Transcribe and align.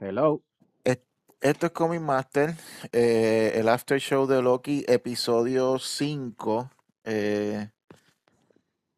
Hello. 0.00 0.42
Esto 1.44 1.66
es 1.66 1.72
Comic 1.72 2.00
Master, 2.00 2.56
eh, 2.90 3.52
el 3.56 3.68
after 3.68 4.00
show 4.00 4.26
de 4.26 4.40
Loki, 4.40 4.82
episodio 4.88 5.78
5. 5.78 6.70
Eh, 7.04 7.70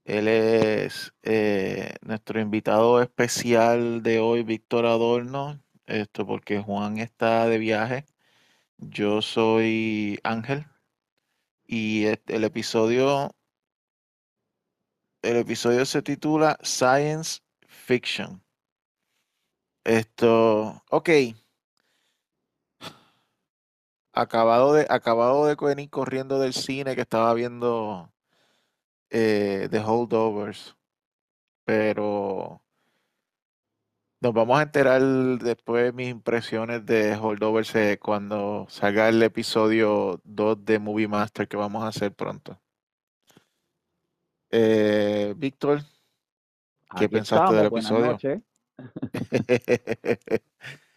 él 0.04 0.28
es 0.28 1.12
eh, 1.22 1.96
nuestro 2.02 2.40
invitado 2.40 3.02
especial 3.02 4.02
de 4.04 4.20
hoy, 4.20 4.44
Víctor 4.44 4.86
Adorno. 4.86 5.60
Esto 5.86 6.24
porque 6.24 6.60
Juan 6.62 6.98
está 6.98 7.48
de 7.48 7.58
viaje. 7.58 8.06
Yo 8.78 9.22
soy 9.22 10.20
Ángel. 10.22 10.66
Y 11.66 12.04
el 12.06 12.44
episodio. 12.44 13.34
El 15.22 15.36
episodio 15.38 15.84
se 15.84 16.00
titula 16.02 16.58
Science 16.62 17.40
Fiction. 17.66 18.45
Esto. 19.86 20.82
Ok 20.90 21.10
acabado 24.16 24.72
de, 24.72 24.86
acabado 24.88 25.46
de 25.46 25.54
venir 25.54 25.90
corriendo 25.90 26.40
del 26.40 26.54
cine 26.54 26.94
que 26.94 27.02
estaba 27.02 27.32
viendo 27.34 28.10
eh, 29.10 29.68
The 29.70 29.80
Holdovers. 29.80 30.74
Pero 31.64 32.62
nos 34.20 34.32
vamos 34.32 34.58
a 34.58 34.62
enterar 34.62 35.02
después 35.02 35.84
de 35.84 35.92
mis 35.92 36.08
impresiones 36.08 36.86
de 36.86 37.14
Holdovers 37.14 37.74
eh, 37.74 37.98
cuando 38.02 38.66
salga 38.70 39.08
el 39.08 39.22
episodio 39.22 40.20
2 40.24 40.64
de 40.64 40.78
Movie 40.78 41.08
Master 41.08 41.46
que 41.46 41.56
vamos 41.56 41.84
a 41.84 41.88
hacer 41.88 42.14
pronto. 42.14 42.58
Eh, 44.50 45.34
Víctor, 45.36 45.82
¿qué 46.96 47.08
pensaste 47.08 47.54
del 47.54 47.66
episodio? 47.66 48.16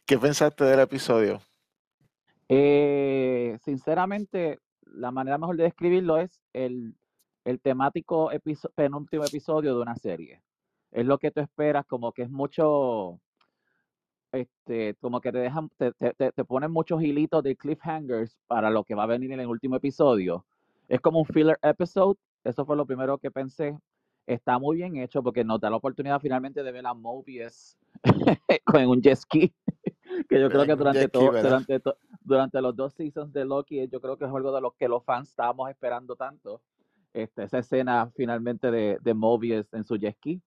¿Qué 0.05 0.17
pensaste 0.17 0.63
del 0.63 0.79
episodio? 0.79 1.41
Eh, 2.49 3.57
sinceramente, 3.63 4.59
la 4.81 5.11
manera 5.11 5.37
mejor 5.37 5.55
de 5.57 5.63
describirlo 5.63 6.17
es 6.17 6.41
el, 6.53 6.95
el 7.45 7.59
temático 7.61 8.31
penúltimo 8.75 9.23
episodio 9.23 9.75
de 9.75 9.81
una 9.81 9.95
serie. 9.95 10.41
Es 10.91 11.05
lo 11.05 11.19
que 11.19 11.31
tú 11.31 11.41
esperas, 11.41 11.85
como 11.85 12.11
que 12.11 12.23
es 12.23 12.29
mucho, 12.29 13.19
este, 14.31 14.95
como 14.95 15.21
que 15.21 15.31
te 15.31 15.37
dejan, 15.37 15.69
te, 15.77 15.91
te, 15.93 16.31
te 16.31 16.45
ponen 16.45 16.71
muchos 16.71 17.01
hilitos 17.03 17.43
de 17.43 17.55
cliffhangers 17.55 18.35
para 18.47 18.71
lo 18.71 18.83
que 18.83 18.95
va 18.95 19.03
a 19.03 19.07
venir 19.07 19.31
en 19.31 19.39
el 19.39 19.47
último 19.47 19.75
episodio. 19.75 20.45
Es 20.87 20.99
como 21.01 21.19
un 21.19 21.25
filler 21.25 21.59
episode, 21.61 22.17
eso 22.43 22.65
fue 22.65 22.75
lo 22.75 22.85
primero 22.87 23.19
que 23.19 23.29
pensé. 23.29 23.77
Está 24.29 24.59
muy 24.59 24.77
bien 24.77 24.95
hecho 24.97 25.23
porque 25.23 25.43
nos 25.43 25.59
da 25.59 25.71
la 25.71 25.77
oportunidad 25.77 26.21
finalmente 26.21 26.61
de 26.61 26.71
ver 26.71 26.85
a 26.85 26.93
Mobius 26.93 27.75
con 28.63 28.85
un 28.85 29.01
jet 29.01 29.15
ski 29.15 29.51
que 30.29 30.39
yo 30.39 30.49
creo 30.51 30.67
que 30.67 30.75
durante, 30.75 31.07
todo, 31.09 31.31
durante, 31.31 31.81
durante 32.21 32.61
los 32.61 32.75
dos 32.75 32.93
seasons 32.93 33.33
de 33.33 33.43
Loki, 33.43 33.87
yo 33.87 33.99
creo 33.99 34.17
que 34.17 34.25
es 34.25 34.31
algo 34.31 34.51
de 34.51 34.61
lo 34.61 34.69
que 34.71 34.87
los 34.87 35.03
fans 35.03 35.29
estábamos 35.29 35.67
esperando 35.71 36.15
tanto. 36.15 36.61
Este, 37.11 37.41
esa 37.41 37.57
escena 37.57 38.11
finalmente 38.15 38.69
de, 38.69 38.99
de 39.01 39.13
Mobius 39.15 39.73
en 39.73 39.83
su 39.83 39.97
jet 39.97 40.15
ski. 40.17 40.39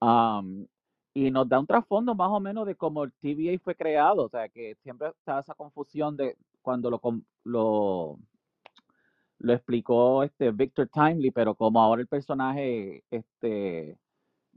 Um, 0.00 0.68
y 1.12 1.32
nos 1.32 1.48
da 1.48 1.58
un 1.58 1.66
trasfondo 1.66 2.14
más 2.14 2.30
o 2.30 2.38
menos 2.38 2.68
de 2.68 2.76
cómo 2.76 3.02
el 3.02 3.12
TVA 3.14 3.58
fue 3.58 3.74
creado, 3.74 4.26
o 4.26 4.28
sea, 4.28 4.48
que 4.48 4.76
siempre 4.76 5.08
está 5.08 5.40
esa 5.40 5.54
confusión 5.54 6.16
de 6.16 6.36
cuando 6.62 6.88
lo, 6.88 7.00
lo, 7.42 8.18
lo 9.38 9.52
explicó 9.52 10.22
este 10.22 10.50
Victor 10.50 10.88
Timely, 10.88 11.30
pero 11.30 11.54
como 11.54 11.80
ahora 11.80 12.02
el 12.02 12.08
personaje 12.08 13.04
este, 13.10 13.98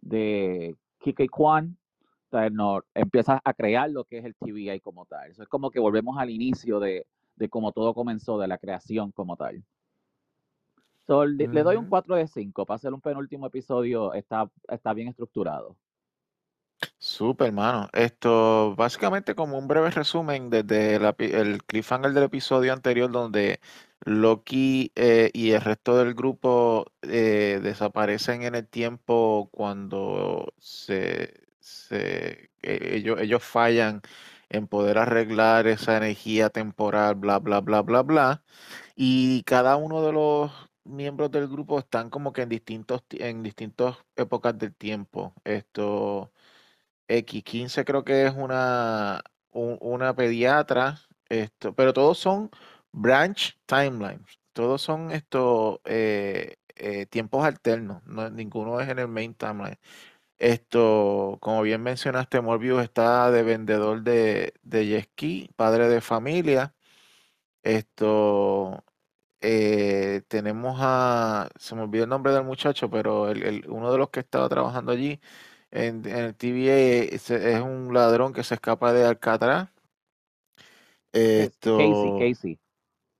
de 0.02 0.76
Kike 1.00 1.30
Kwan 1.30 1.78
no, 2.52 2.84
empieza 2.94 3.42
a 3.44 3.54
crear 3.54 3.90
lo 3.90 4.06
que 4.06 4.20
es 4.20 4.26
el 4.26 4.36
TVA 4.36 4.80
como 4.80 5.06
tal. 5.06 5.32
Eso 5.32 5.44
es 5.44 5.50
como 5.50 5.70
que 5.70 5.80
volvemos 5.80 6.18
al 6.18 6.30
inicio 6.30 6.80
de, 6.80 7.06
de 7.36 7.50
cómo 7.50 7.72
todo 7.72 7.94
comenzó, 7.94 8.40
de 8.40 8.48
la 8.48 8.58
creación 8.58 9.12
como 9.12 9.36
tal. 9.36 9.64
le, 11.08 11.64
doy 11.64 11.76
un 11.76 11.90
4 11.90 12.16
de 12.16 12.28
5. 12.28 12.66
Para 12.66 12.76
hacer 12.76 12.94
un 12.94 13.02
penúltimo 13.02 13.48
episodio, 13.48 14.14
está, 14.14 14.50
está 14.70 14.94
bien 14.94 15.10
estructurado. 15.10 15.76
Súper, 16.98 17.48
hermano. 17.48 17.90
Esto, 17.94 18.76
básicamente, 18.76 19.36
como 19.36 19.58
un 19.58 19.68
breve 19.68 19.92
resumen 19.92 20.50
desde 20.50 20.96
el 20.96 21.64
cliffhanger 21.64 22.14
del 22.14 22.24
episodio 22.24 22.74
anterior, 22.74 23.12
donde 23.12 23.60
Loki 24.06 24.92
eh, 24.96 25.30
y 25.34 25.52
el 25.52 25.62
resto 25.62 25.98
del 25.98 26.14
grupo 26.16 26.86
eh, 27.04 27.60
desaparecen 27.64 28.44
en 28.44 28.56
el 28.56 28.68
tiempo 28.68 29.50
cuando 29.52 30.54
se 30.60 31.42
se, 31.62 32.50
ellos, 32.62 33.20
ellos 33.22 33.44
fallan 33.44 34.02
en 34.50 34.68
poder 34.68 34.98
arreglar 34.98 35.68
esa 35.68 35.98
energía 35.98 36.50
temporal, 36.50 37.16
bla, 37.16 37.40
bla, 37.40 37.62
bla, 37.62 37.82
bla, 37.82 38.02
bla. 38.04 38.44
Y 38.96 39.44
cada 39.44 39.78
uno 39.78 40.04
de 40.06 40.14
los 40.14 40.52
miembros 40.84 41.32
del 41.32 41.48
grupo 41.48 41.80
están 41.80 42.10
como 42.10 42.34
que 42.34 42.44
en 42.44 42.50
distintos 42.50 43.04
en 43.12 43.44
distintas 43.44 43.98
épocas 44.16 44.58
del 44.58 44.76
tiempo. 44.76 45.34
Esto 45.44 46.32
X15 47.10 47.86
creo 47.86 48.04
que 48.06 48.28
es 48.28 48.34
una 48.36 49.24
una 49.52 50.16
pediatra, 50.16 51.00
esto, 51.30 51.74
pero 51.76 51.94
todos 51.94 52.18
son 52.18 52.52
branch 52.92 53.58
timelines. 53.66 54.40
Todos 54.54 54.82
son 54.82 55.12
estos 55.12 55.80
eh, 55.86 56.58
eh, 56.76 57.06
tiempos 57.08 57.46
alternos, 57.46 58.04
no, 58.06 58.30
ninguno 58.30 58.80
es 58.80 58.90
en 58.90 59.00
el 59.00 59.08
main 59.08 59.34
timeline. 59.36 59.80
Esto, 60.38 61.38
como 61.42 61.62
bien 61.62 61.84
mencionaste, 61.84 62.42
Morbius 62.42 62.84
está 62.84 63.32
de 63.32 63.44
vendedor 63.44 64.04
de, 64.04 64.54
de 64.64 65.06
padre 65.56 65.88
de 65.90 66.02
familia. 66.02 66.74
Esto, 67.64 68.84
eh, 69.42 70.22
tenemos 70.28 70.78
a, 70.82 71.50
se 71.58 71.76
me 71.76 71.82
olvidó 71.84 72.04
el 72.06 72.10
nombre 72.10 72.34
del 72.34 72.44
muchacho, 72.44 72.90
pero 72.90 73.30
el, 73.30 73.66
uno 73.70 73.92
de 73.92 73.98
los 73.98 74.10
que 74.10 74.20
estaba 74.22 74.48
trabajando 74.50 74.92
allí 74.92 75.20
en, 75.72 76.06
el 76.06 76.36
TVA 76.36 77.14
es, 77.16 77.30
un 77.62 77.94
ladrón 77.94 78.34
que 78.34 78.44
se 78.44 78.56
escapa 78.56 78.94
de 78.94 79.06
Alcatraz. 79.06 79.70
Esto, 81.12 81.78
Casey, 81.78 82.34
Casey. 82.34 82.60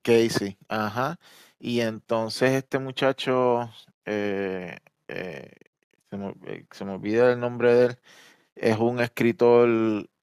Casey, 0.02 0.58
ajá. 0.68 1.20
Y 1.60 1.82
entonces 1.82 2.52
este 2.52 2.80
muchacho 2.80 3.70
eh, 4.06 4.78
eh, 5.08 5.52
eh, 6.12 6.66
se 6.72 6.86
me, 6.86 6.92
olvida 6.92 7.32
el 7.32 7.40
nombre 7.40 7.74
de 7.74 7.86
él, 7.86 8.00
es 8.56 8.78
un 8.78 9.00
escritor 9.00 9.70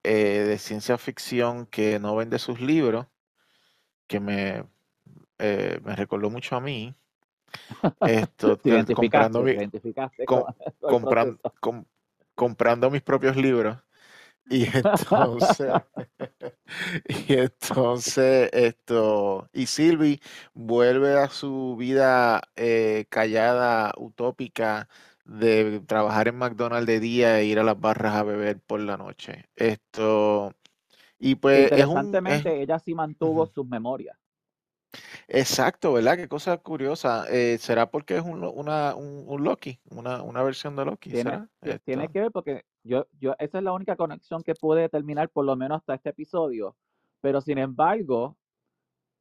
eh, 0.02 0.44
de 0.46 0.58
ciencia 0.58 0.98
ficción 0.98 1.66
que 1.66 1.98
no 1.98 2.16
vende 2.16 2.38
sus 2.38 2.60
libros, 2.60 3.06
que 4.06 4.20
me, 4.20 4.64
me 5.38 5.96
recordó 5.96 6.30
mucho 6.30 6.56
a 6.56 6.60
mí. 6.60 6.94
Esto, 8.00 8.58
comprando, 10.80 11.38
comprando 12.34 12.90
mis 12.90 13.02
propios 13.02 13.36
libros. 13.36 13.78
Y 14.50 14.64
entonces, 14.64 15.72
y 17.28 17.34
entonces, 17.34 18.50
esto, 18.52 19.48
y 19.52 19.66
Silvi 19.66 20.20
vuelve 20.54 21.18
a 21.18 21.28
su 21.28 21.76
vida 21.76 22.42
callada, 23.10 23.92
utópica, 23.98 24.88
de 25.24 25.80
trabajar 25.86 26.28
en 26.28 26.36
McDonald's 26.36 26.86
de 26.86 27.00
día 27.00 27.38
e 27.38 27.44
ir 27.44 27.58
a 27.58 27.62
las 27.62 27.78
barras 27.78 28.14
a 28.14 28.22
beber 28.22 28.58
por 28.60 28.80
la 28.80 28.96
noche. 28.96 29.44
Esto, 29.56 30.54
y 31.18 31.34
pues 31.34 31.70
es 31.72 31.86
un, 31.86 32.26
ella 32.26 32.78
sí 32.78 32.94
mantuvo 32.94 33.46
sus 33.46 33.66
memorias. 33.66 34.16
Exacto, 35.28 35.92
¿verdad? 35.92 36.16
Qué 36.16 36.26
cosa 36.26 36.56
curiosa. 36.56 37.26
Eh, 37.30 37.58
¿Será 37.58 37.90
porque 37.90 38.16
es 38.16 38.22
un, 38.22 38.42
una, 38.42 38.94
un, 38.94 39.44
Loki, 39.44 39.78
una, 39.90 40.22
una, 40.22 40.42
versión 40.42 40.74
de 40.74 40.86
Loki? 40.86 41.10
Tiene, 41.10 41.46
tiene 41.84 42.08
que 42.08 42.20
ver 42.20 42.32
porque 42.32 42.64
yo, 42.82 43.06
yo, 43.20 43.34
esa 43.38 43.58
es 43.58 43.64
la 43.64 43.72
única 43.72 43.94
conexión 43.94 44.42
que 44.42 44.54
pude 44.54 44.80
determinar 44.80 45.28
por 45.28 45.44
lo 45.44 45.54
menos 45.54 45.78
hasta 45.78 45.94
este 45.94 46.10
episodio. 46.10 46.76
Pero 47.20 47.42
sin 47.42 47.58
embargo, 47.58 48.38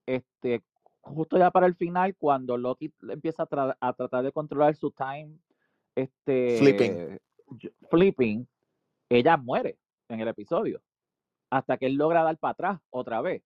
este, 0.05 0.63
justo 1.01 1.37
ya 1.37 1.51
para 1.51 1.67
el 1.67 1.75
final, 1.75 2.15
cuando 2.15 2.55
Loki 2.55 2.93
empieza 3.09 3.43
a, 3.43 3.77
a 3.79 3.93
tratar 3.93 4.23
de 4.23 4.31
controlar 4.31 4.75
su 4.75 4.91
time 4.91 5.37
este, 5.97 6.57
flipping. 6.57 7.19
flipping, 7.89 8.47
ella 9.09 9.35
muere 9.35 9.77
en 10.09 10.21
el 10.21 10.27
episodio. 10.27 10.81
Hasta 11.49 11.77
que 11.77 11.87
él 11.87 11.95
logra 11.95 12.23
dar 12.23 12.37
para 12.37 12.51
atrás 12.51 12.79
otra 12.91 13.19
vez. 13.21 13.43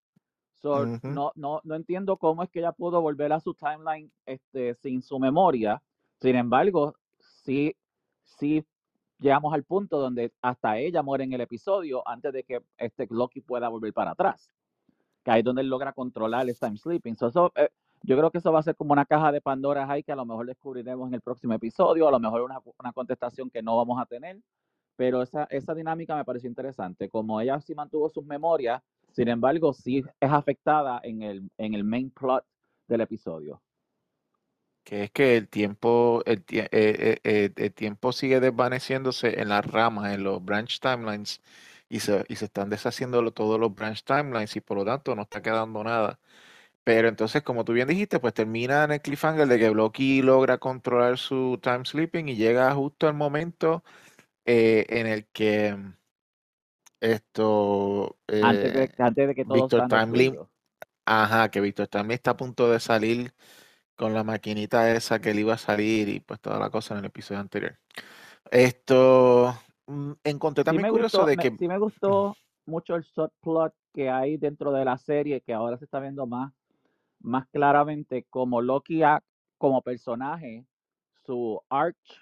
No, 0.64 1.32
no, 1.36 1.62
no 1.64 1.76
entiendo 1.76 2.18
cómo 2.18 2.44
es 2.44 2.50
que 2.50 2.60
ella 2.60 2.72
pudo 2.72 3.02
volver 3.02 3.34
a 3.34 3.40
su 3.40 3.54
timeline 3.54 4.12
este, 4.26 4.76
sin 4.76 5.02
su 5.02 5.20
memoria. 5.20 5.82
Sin 6.20 6.36
embargo, 6.36 6.96
sí, 7.20 7.76
sí 8.24 8.66
llegamos 9.20 9.54
al 9.54 9.64
punto 9.64 10.00
donde 10.00 10.34
hasta 10.42 10.78
ella 10.78 11.02
muere 11.04 11.24
en 11.24 11.34
el 11.34 11.42
episodio 11.42 12.08
antes 12.08 12.34
de 12.34 12.44
que 12.44 12.62
este 12.78 13.08
Loki 13.10 13.42
pueda 13.42 13.70
volver 13.70 13.94
para 13.94 14.12
atrás. 14.12 14.52
Que 15.24 15.32
ahí 15.32 15.40
es 15.40 15.46
donde 15.46 15.62
él 15.62 15.70
logra 15.70 15.94
controlar 15.94 16.50
el 16.50 16.58
time 16.58 16.78
sleeping. 16.78 17.14
eso, 17.14 17.52
eh, 17.56 17.70
yo 18.04 18.18
creo 18.18 18.32
que 18.32 18.40
eso 18.40 18.52
va 18.52 18.60
a 18.60 18.64
ser 18.64 18.76
como 18.76 18.94
una 18.94 19.06
caja 19.06 19.32
de 19.32 19.42
Pandora 19.42 19.86
ahí 19.90 20.02
que 20.02 20.12
a 20.12 20.16
lo 20.16 20.26
mejor 20.26 20.48
descubriremos 20.48 21.08
en 21.08 21.14
el 21.14 21.22
próximo 21.22 21.54
episodio, 21.54 22.08
a 22.08 22.12
lo 22.12 22.20
mejor 22.20 22.42
una, 22.42 22.60
una 22.80 22.92
contestación 22.92 23.50
que 23.52 23.62
no 23.62 23.78
vamos 23.78 24.02
a 24.02 24.08
tener, 24.08 24.40
pero 24.96 25.22
esa, 25.22 25.44
esa 25.46 25.76
dinámica 25.76 26.16
me 26.16 26.26
pareció 26.26 26.50
interesante. 26.50 27.08
Como 27.10 27.40
ella 27.40 27.60
sí 27.62 27.76
mantuvo 27.76 28.10
sus 28.10 28.26
memorias, 28.26 28.82
sin 29.12 29.28
embargo, 29.28 29.74
sí 29.74 30.04
es 30.20 30.32
afectada 30.32 31.00
en 31.04 31.22
el, 31.22 31.52
en 31.58 31.74
el 31.74 31.84
main 31.84 32.10
plot 32.12 32.46
del 32.88 33.02
episodio. 33.02 33.62
Que 34.84 35.04
es 35.06 35.12
que 35.12 35.38
el 35.38 35.48
tiempo, 35.48 36.24
el, 36.26 36.44
eh, 36.50 36.68
eh, 36.72 37.20
eh, 37.24 37.54
el 37.56 37.74
tiempo 37.74 38.12
sigue 38.12 38.40
desvaneciéndose 38.40 39.40
en 39.42 39.50
las 39.50 39.66
ramas, 39.66 40.14
en 40.14 40.24
los 40.24 40.44
branch 40.44 40.80
timelines, 40.80 41.42
y 41.90 42.00
se, 42.00 42.26
y 42.30 42.36
se 42.36 42.46
están 42.46 42.70
deshaciendo 42.70 43.32
todos 43.32 43.60
los 43.60 43.74
branch 43.76 44.04
timelines, 44.04 44.56
y 44.56 44.62
por 44.62 44.78
lo 44.78 44.86
tanto 44.86 45.16
no 45.16 45.24
está 45.24 45.42
quedando 45.42 45.84
nada. 45.84 46.20
Pero 46.84 47.08
entonces, 47.10 47.44
como 47.44 47.64
tú 47.66 47.74
bien 47.74 47.88
dijiste, 47.88 48.20
pues 48.20 48.34
termina 48.34 48.84
en 48.86 48.92
el 48.94 49.02
cliffhanger 49.02 49.48
de 49.48 49.60
que 49.60 49.70
Loki 49.72 50.22
logra 50.22 50.58
controlar 50.58 51.18
su 51.18 51.60
time 51.62 51.86
sleeping 51.86 52.28
y 52.30 52.36
llega 52.36 52.74
justo 52.74 53.08
el 53.08 53.14
momento 53.16 53.84
eh, 54.46 54.86
en 54.90 55.08
el 55.08 55.28
que 55.28 55.78
esto 57.02 58.18
Antes 58.42 58.74
de, 58.74 58.84
eh, 58.84 58.90
antes 59.00 59.28
de 59.28 59.36
que 59.36 59.46
todos 59.46 59.72
Víctor 59.72 59.88
Timely, 59.90 60.40
ajá, 61.06 61.50
que 61.52 61.62
Víctor 61.62 61.88
Timely 61.88 62.16
está 62.16 62.32
a 62.32 62.38
punto 62.38 62.72
de 62.72 62.80
salir 62.80 63.34
con 63.96 64.14
la 64.14 64.24
maquinita 64.24 64.92
esa 64.94 65.20
que 65.20 65.34
le 65.34 65.42
iba 65.42 65.54
a 65.56 65.58
salir 65.58 66.10
y 66.10 66.20
pues 66.22 66.40
toda 66.42 66.60
la 66.60 66.70
cosa 66.70 66.94
en 66.96 67.02
el 67.02 67.06
episodio 67.08 67.42
anterior. 67.42 67.78
Esto 68.52 69.56
mm, 69.88 70.14
encontré 70.24 70.64
Sí 70.64 70.66
también 70.66 70.84
me 70.84 70.90
curioso 70.90 71.20
gustó, 71.20 71.28
de 71.28 71.38
me- 71.38 71.44
que 71.44 71.52
sí 71.58 71.68
me 71.68 71.78
gustó 71.78 72.38
mucho 72.66 72.96
el 72.96 73.04
subplot 73.04 73.74
que 73.94 74.10
hay 74.10 74.38
dentro 74.38 74.72
de 74.72 74.86
la 74.86 74.98
serie, 74.98 75.42
que 75.42 75.54
ahora 75.54 75.78
se 75.78 75.86
está 75.86 76.00
viendo 76.00 76.26
más, 76.28 76.54
más 77.22 77.48
claramente 77.50 78.26
como 78.30 78.62
Loki 78.62 79.04
ha- 79.04 79.24
como 79.58 79.82
personaje, 79.82 80.66
su 81.26 81.62
arch 81.70 82.22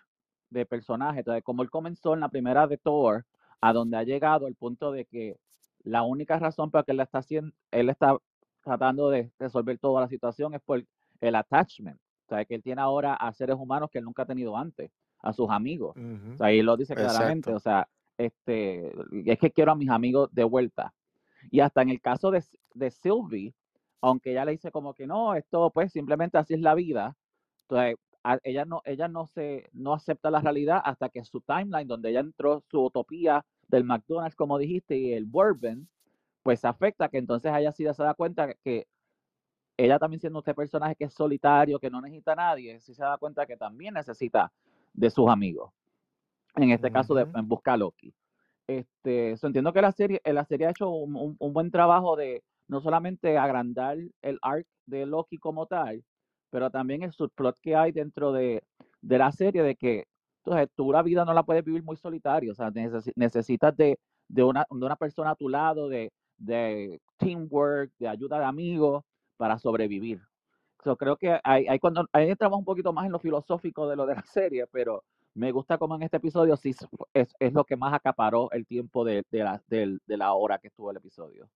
de 0.50 0.66
personaje, 0.66 1.20
entonces 1.20 1.44
como 1.44 1.64
él 1.64 1.70
comenzó 1.70 2.14
en 2.14 2.22
la 2.22 2.30
primera 2.30 2.68
de 2.68 2.78
Thor, 2.78 3.26
a 3.62 3.74
donde 3.74 3.98
ha 3.98 4.04
llegado 4.04 4.48
el 4.48 4.56
punto 4.56 4.92
de 4.92 5.06
que 5.06 5.38
la 5.84 6.04
única 6.04 6.38
razón 6.40 6.72
por 6.72 6.80
la 6.80 6.84
que 6.84 6.92
él 6.92 7.00
está 7.00 7.20
haciendo, 7.20 7.54
él 7.72 7.90
está 7.90 8.18
tratando 8.64 9.10
de 9.10 9.32
resolver 9.40 9.78
toda 9.80 10.02
la 10.02 10.08
situación 10.08 10.54
es 10.54 10.62
por 10.62 10.84
el 11.22 11.36
attachment, 11.36 12.00
o 12.26 12.30
sea, 12.30 12.46
que 12.46 12.56
él 12.56 12.64
tiene 12.64 12.82
ahora 12.82 13.14
a 13.14 13.34
seres 13.34 13.56
humanos 13.58 13.90
que 13.92 14.00
él 14.00 14.06
nunca 14.06 14.24
ha 14.24 14.28
tenido 14.28 14.56
antes, 14.58 14.92
a 15.22 15.34
sus 15.34 15.50
amigos. 15.50 15.96
O 15.98 16.38
sea, 16.38 16.48
ahí 16.48 16.62
lo 16.62 16.78
dice 16.78 16.96
claramente, 16.96 17.52
exacto. 17.52 17.56
o 17.56 17.60
sea, 17.60 17.90
este, 18.18 18.94
es 19.26 19.40
que 19.40 19.52
quiero 19.52 19.72
a 19.72 19.76
mis 19.76 19.90
amigos 19.90 20.30
de 20.32 20.44
vuelta. 20.44 20.94
Y 21.52 21.62
hasta 21.62 21.82
en 21.82 21.90
el 21.90 22.02
caso 22.02 22.32
de, 22.32 22.44
de 22.74 22.92
Sylvie, 22.92 23.54
aunque 24.02 24.32
ella 24.32 24.46
le 24.46 24.52
dice 24.52 24.72
como 24.72 24.94
que 24.94 25.08
no, 25.08 25.36
esto 25.36 25.72
pues 25.72 25.92
simplemente 25.92 26.38
así 26.38 26.54
es 26.54 26.62
la 26.62 26.76
vida, 26.76 27.16
entonces 27.64 27.98
ella 28.44 28.66
no, 28.66 28.82
ella 28.86 29.08
no 29.08 29.28
se, 29.28 29.70
no 29.74 29.94
acepta 29.94 30.30
la 30.32 30.42
realidad 30.42 30.82
hasta 30.84 31.10
que 31.10 31.24
su 31.24 31.42
timeline, 31.42 31.88
donde 31.88 32.10
ella 32.10 32.20
entró 32.22 32.62
su 32.70 32.84
utopía 32.84 33.46
del 33.68 33.84
McDonald's, 33.84 34.36
como 34.36 34.58
dijiste, 34.58 34.98
y 34.98 35.14
el 35.14 35.26
bourbon, 35.26 35.88
pues 36.44 36.66
afecta 36.66 37.10
que 37.10 37.18
entonces 37.18 37.52
ella 37.56 37.72
sí 37.72 37.86
se 37.94 38.04
da 38.04 38.14
cuenta 38.14 38.54
que 38.64 38.88
ella 39.78 39.98
también 40.00 40.20
siendo 40.20 40.40
este 40.40 40.54
personaje 40.54 40.96
que 40.96 41.06
es 41.06 41.14
solitario, 41.14 41.80
que 41.80 41.90
no 41.90 42.02
necesita 42.02 42.34
a 42.34 42.36
nadie, 42.36 42.80
sí 42.82 42.94
se 42.94 43.04
da 43.04 43.18
cuenta 43.18 43.46
que 43.46 43.56
también 43.58 43.94
necesita 43.94 44.52
de 44.94 45.10
sus 45.10 45.30
amigos. 45.30 45.72
En 46.56 46.72
este 46.72 46.92
caso, 46.92 47.14
de, 47.14 47.28
en 47.34 47.48
Busca 47.48 47.74
a 47.74 47.78
Loki. 47.78 48.14
Este, 48.68 49.38
so 49.38 49.48
entiendo 49.48 49.74
que 49.74 49.82
la 49.82 49.92
serie, 49.92 50.22
eh, 50.24 50.34
la 50.34 50.46
serie 50.46 50.68
ha 50.68 50.72
hecho 50.72 50.90
un, 50.90 51.16
un- 51.16 51.36
un 51.40 51.54
buen 51.54 51.72
trabajo 51.72 52.16
de 52.16 52.44
no 52.68 52.82
solamente 52.82 53.38
agrandar 53.38 53.98
el 54.22 54.40
arc 54.42 54.68
de 54.86 55.06
Loki 55.06 55.38
como 55.40 55.66
tal, 55.68 56.04
pero 56.50 56.70
también 56.70 57.04
el 57.04 57.12
subplot 57.14 57.58
que 57.62 57.76
hay 57.76 57.92
dentro 57.92 58.32
de, 58.32 58.64
de 59.02 59.18
la 59.18 59.32
serie 59.32 59.64
de 59.64 59.76
que 59.76 60.06
entonces, 60.44 60.70
tú 60.76 60.92
la 60.92 61.04
vida 61.04 61.26
no 61.26 61.34
la 61.34 61.44
puedes 61.44 61.64
vivir 61.64 61.84
muy 61.84 61.98
solitario, 61.98 62.54
o 62.54 62.56
sea, 62.56 62.72
necesi- 62.72 63.12
necesitas 63.16 63.76
de, 63.76 64.00
de, 64.28 64.44
una, 64.44 64.66
de 64.70 64.86
una 64.86 64.96
persona 64.96 65.32
a 65.32 65.36
tu 65.36 65.50
lado, 65.50 65.90
de, 65.90 66.12
de 66.38 67.02
teamwork, 67.18 67.92
de 68.00 68.08
ayuda 68.08 68.40
de 68.40 68.46
amigos 68.46 69.04
para 69.38 69.60
sobrevivir. 69.60 70.22
So, 70.84 70.96
creo 70.98 71.18
que 71.18 71.40
ahí, 71.44 71.78
cuando 71.80 72.06
ahí 72.14 72.30
entramos 72.30 72.58
un 72.60 72.66
poquito 72.66 72.94
más 72.94 73.06
en 73.06 73.12
lo 73.12 73.20
filosófico 73.20 73.88
de 73.88 73.96
lo 73.98 74.06
de 74.06 74.16
la 74.16 74.24
serie, 74.26 74.66
pero 74.68 75.04
me 75.34 75.52
gusta 75.52 75.78
como 75.78 75.96
en 75.96 76.04
este 76.04 76.18
episodio 76.18 76.56
sí 76.58 76.74
es, 77.14 77.34
es 77.40 77.54
lo 77.54 77.66
que 77.66 77.76
más 77.78 77.94
acaparó 77.94 78.50
el 78.52 78.66
tiempo 78.66 79.04
de, 79.04 79.24
de 79.30 79.40
la, 79.44 79.62
la 80.08 80.34
hora 80.34 80.58
que 80.60 80.68
estuvo 80.70 80.90
el 80.92 80.98
episodio. 80.98 81.50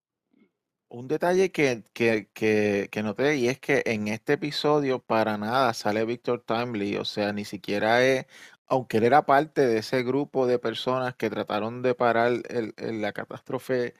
Un 0.93 1.07
detalle 1.07 1.51
que, 1.51 1.83
que, 1.93 2.29
que, 2.33 3.01
noté 3.03 3.35
y 3.37 3.47
es 3.47 3.59
que 3.59 3.81
en 3.87 4.07
este 4.07 4.33
episodio 4.33 4.99
para 4.99 5.37
nada 5.39 5.73
sale 5.73 6.05
Victor 6.05 6.41
Timely, 6.45 6.97
o 6.97 7.05
sea, 7.05 7.33
ni 7.33 7.45
siquiera 7.45 8.03
es, 8.05 8.27
aunque 8.67 8.97
él 8.97 9.03
era 9.05 9.25
parte 9.25 9.65
de 9.65 9.79
ese 9.79 10.03
grupo 10.03 10.45
de 10.45 10.59
personas 10.59 11.15
que 11.15 11.31
trataron 11.31 11.81
de 11.81 11.95
parar 11.95 12.31
el- 12.45 12.73
el- 12.77 13.01
la 13.01 13.11
catástrofe 13.11 13.95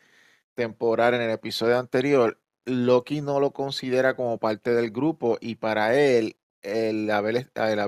temporal 0.56 1.16
en 1.16 1.22
el 1.22 1.32
episodio 1.32 1.80
anterior, 1.80 2.40
Loki 2.66 3.22
no 3.22 3.40
lo 3.40 3.54
considera 3.54 4.16
como 4.16 4.40
parte 4.40 4.74
del 4.74 4.92
grupo 4.92 5.38
y 5.42 5.56
para 5.56 5.96
él 5.96 6.38
el 6.64 7.10
haber, 7.12 7.52
el 7.56 7.80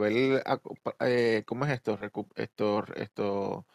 eh, 1.01 1.43
¿cómo 1.45 1.65
es 1.65 1.71
esto? 1.73 1.99
Esto, 2.35 2.85
esto 2.95 3.65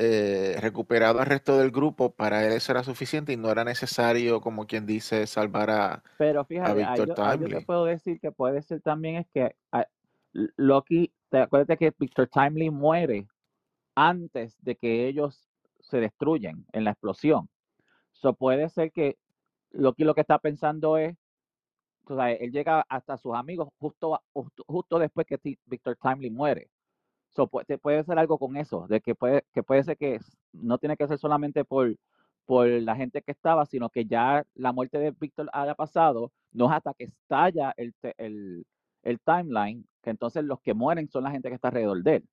eh, 0.00 0.56
recuperado 0.60 1.20
al 1.20 1.26
resto 1.26 1.58
del 1.58 1.70
grupo, 1.70 2.10
para 2.14 2.44
él 2.46 2.52
eso 2.52 2.72
era 2.72 2.82
suficiente 2.82 3.32
y 3.32 3.36
no 3.36 3.50
era 3.50 3.64
necesario, 3.64 4.40
como 4.40 4.66
quien 4.66 4.86
dice, 4.86 5.26
salvar 5.26 5.70
a, 5.70 6.02
Pero 6.18 6.40
a 6.40 6.44
fíjate, 6.44 6.70
ahí 6.84 7.00
Victor 7.00 7.16
yo, 7.16 7.24
ahí 7.24 7.38
yo 7.38 7.48
te 7.48 7.60
puedo 7.60 7.84
decir 7.84 8.18
que 8.20 8.32
puede 8.32 8.62
ser 8.62 8.80
también 8.80 9.16
es 9.16 9.26
que 9.32 9.54
ah, 9.72 9.86
Loki, 10.56 11.12
te 11.28 11.38
acuérdate 11.38 11.76
que 11.76 11.92
Victor 11.98 12.28
Timely 12.28 12.70
muere 12.70 13.26
antes 13.94 14.56
de 14.62 14.76
que 14.76 15.06
ellos 15.08 15.48
se 15.80 15.98
destruyen 16.00 16.64
en 16.72 16.84
la 16.84 16.90
explosión. 16.92 17.48
So 18.12 18.34
puede 18.34 18.68
ser 18.68 18.92
que 18.92 19.18
Loki 19.70 20.04
lo 20.04 20.14
que 20.14 20.20
está 20.22 20.38
pensando 20.38 20.96
es, 20.96 21.16
o 22.04 22.16
sea, 22.16 22.32
él 22.32 22.50
llega 22.50 22.84
hasta 22.88 23.16
sus 23.16 23.34
amigos 23.34 23.68
justo, 23.78 24.14
a- 24.14 24.22
justo, 24.32 24.64
justo 24.66 24.98
después 24.98 25.26
que 25.26 25.38
Victor 25.66 25.96
Timely 26.00 26.30
muere. 26.30 26.70
So, 27.30 27.46
pu- 27.48 27.64
te 27.66 27.78
puede 27.78 28.04
ser 28.04 28.18
algo 28.18 28.38
con 28.38 28.56
eso, 28.56 28.86
de 28.88 29.00
que 29.00 29.14
puede, 29.14 29.44
que 29.52 29.62
puede 29.62 29.84
ser 29.84 29.96
que 29.96 30.20
no 30.52 30.78
tiene 30.78 30.96
que 30.96 31.06
ser 31.08 31.18
solamente 31.18 31.64
por, 31.64 31.96
por 32.46 32.66
la 32.68 32.96
gente 32.96 33.22
que 33.22 33.32
estaba, 33.32 33.66
sino 33.66 33.88
que 33.90 34.04
ya 34.06 34.44
la 34.54 34.72
muerte 34.72 34.98
de 34.98 35.12
Víctor 35.12 35.48
haya 35.52 35.74
pasado, 35.74 36.32
no 36.52 36.66
es 36.66 36.72
hasta 36.72 36.94
que 36.94 37.04
estalla 37.04 37.72
el, 37.76 37.94
el, 38.18 38.66
el 39.04 39.20
timeline, 39.20 39.86
que 40.02 40.10
entonces 40.10 40.44
los 40.44 40.60
que 40.60 40.74
mueren 40.74 41.08
son 41.08 41.24
la 41.24 41.30
gente 41.30 41.48
que 41.48 41.54
está 41.54 41.68
alrededor 41.68 42.02
de 42.02 42.16
él. 42.16 42.28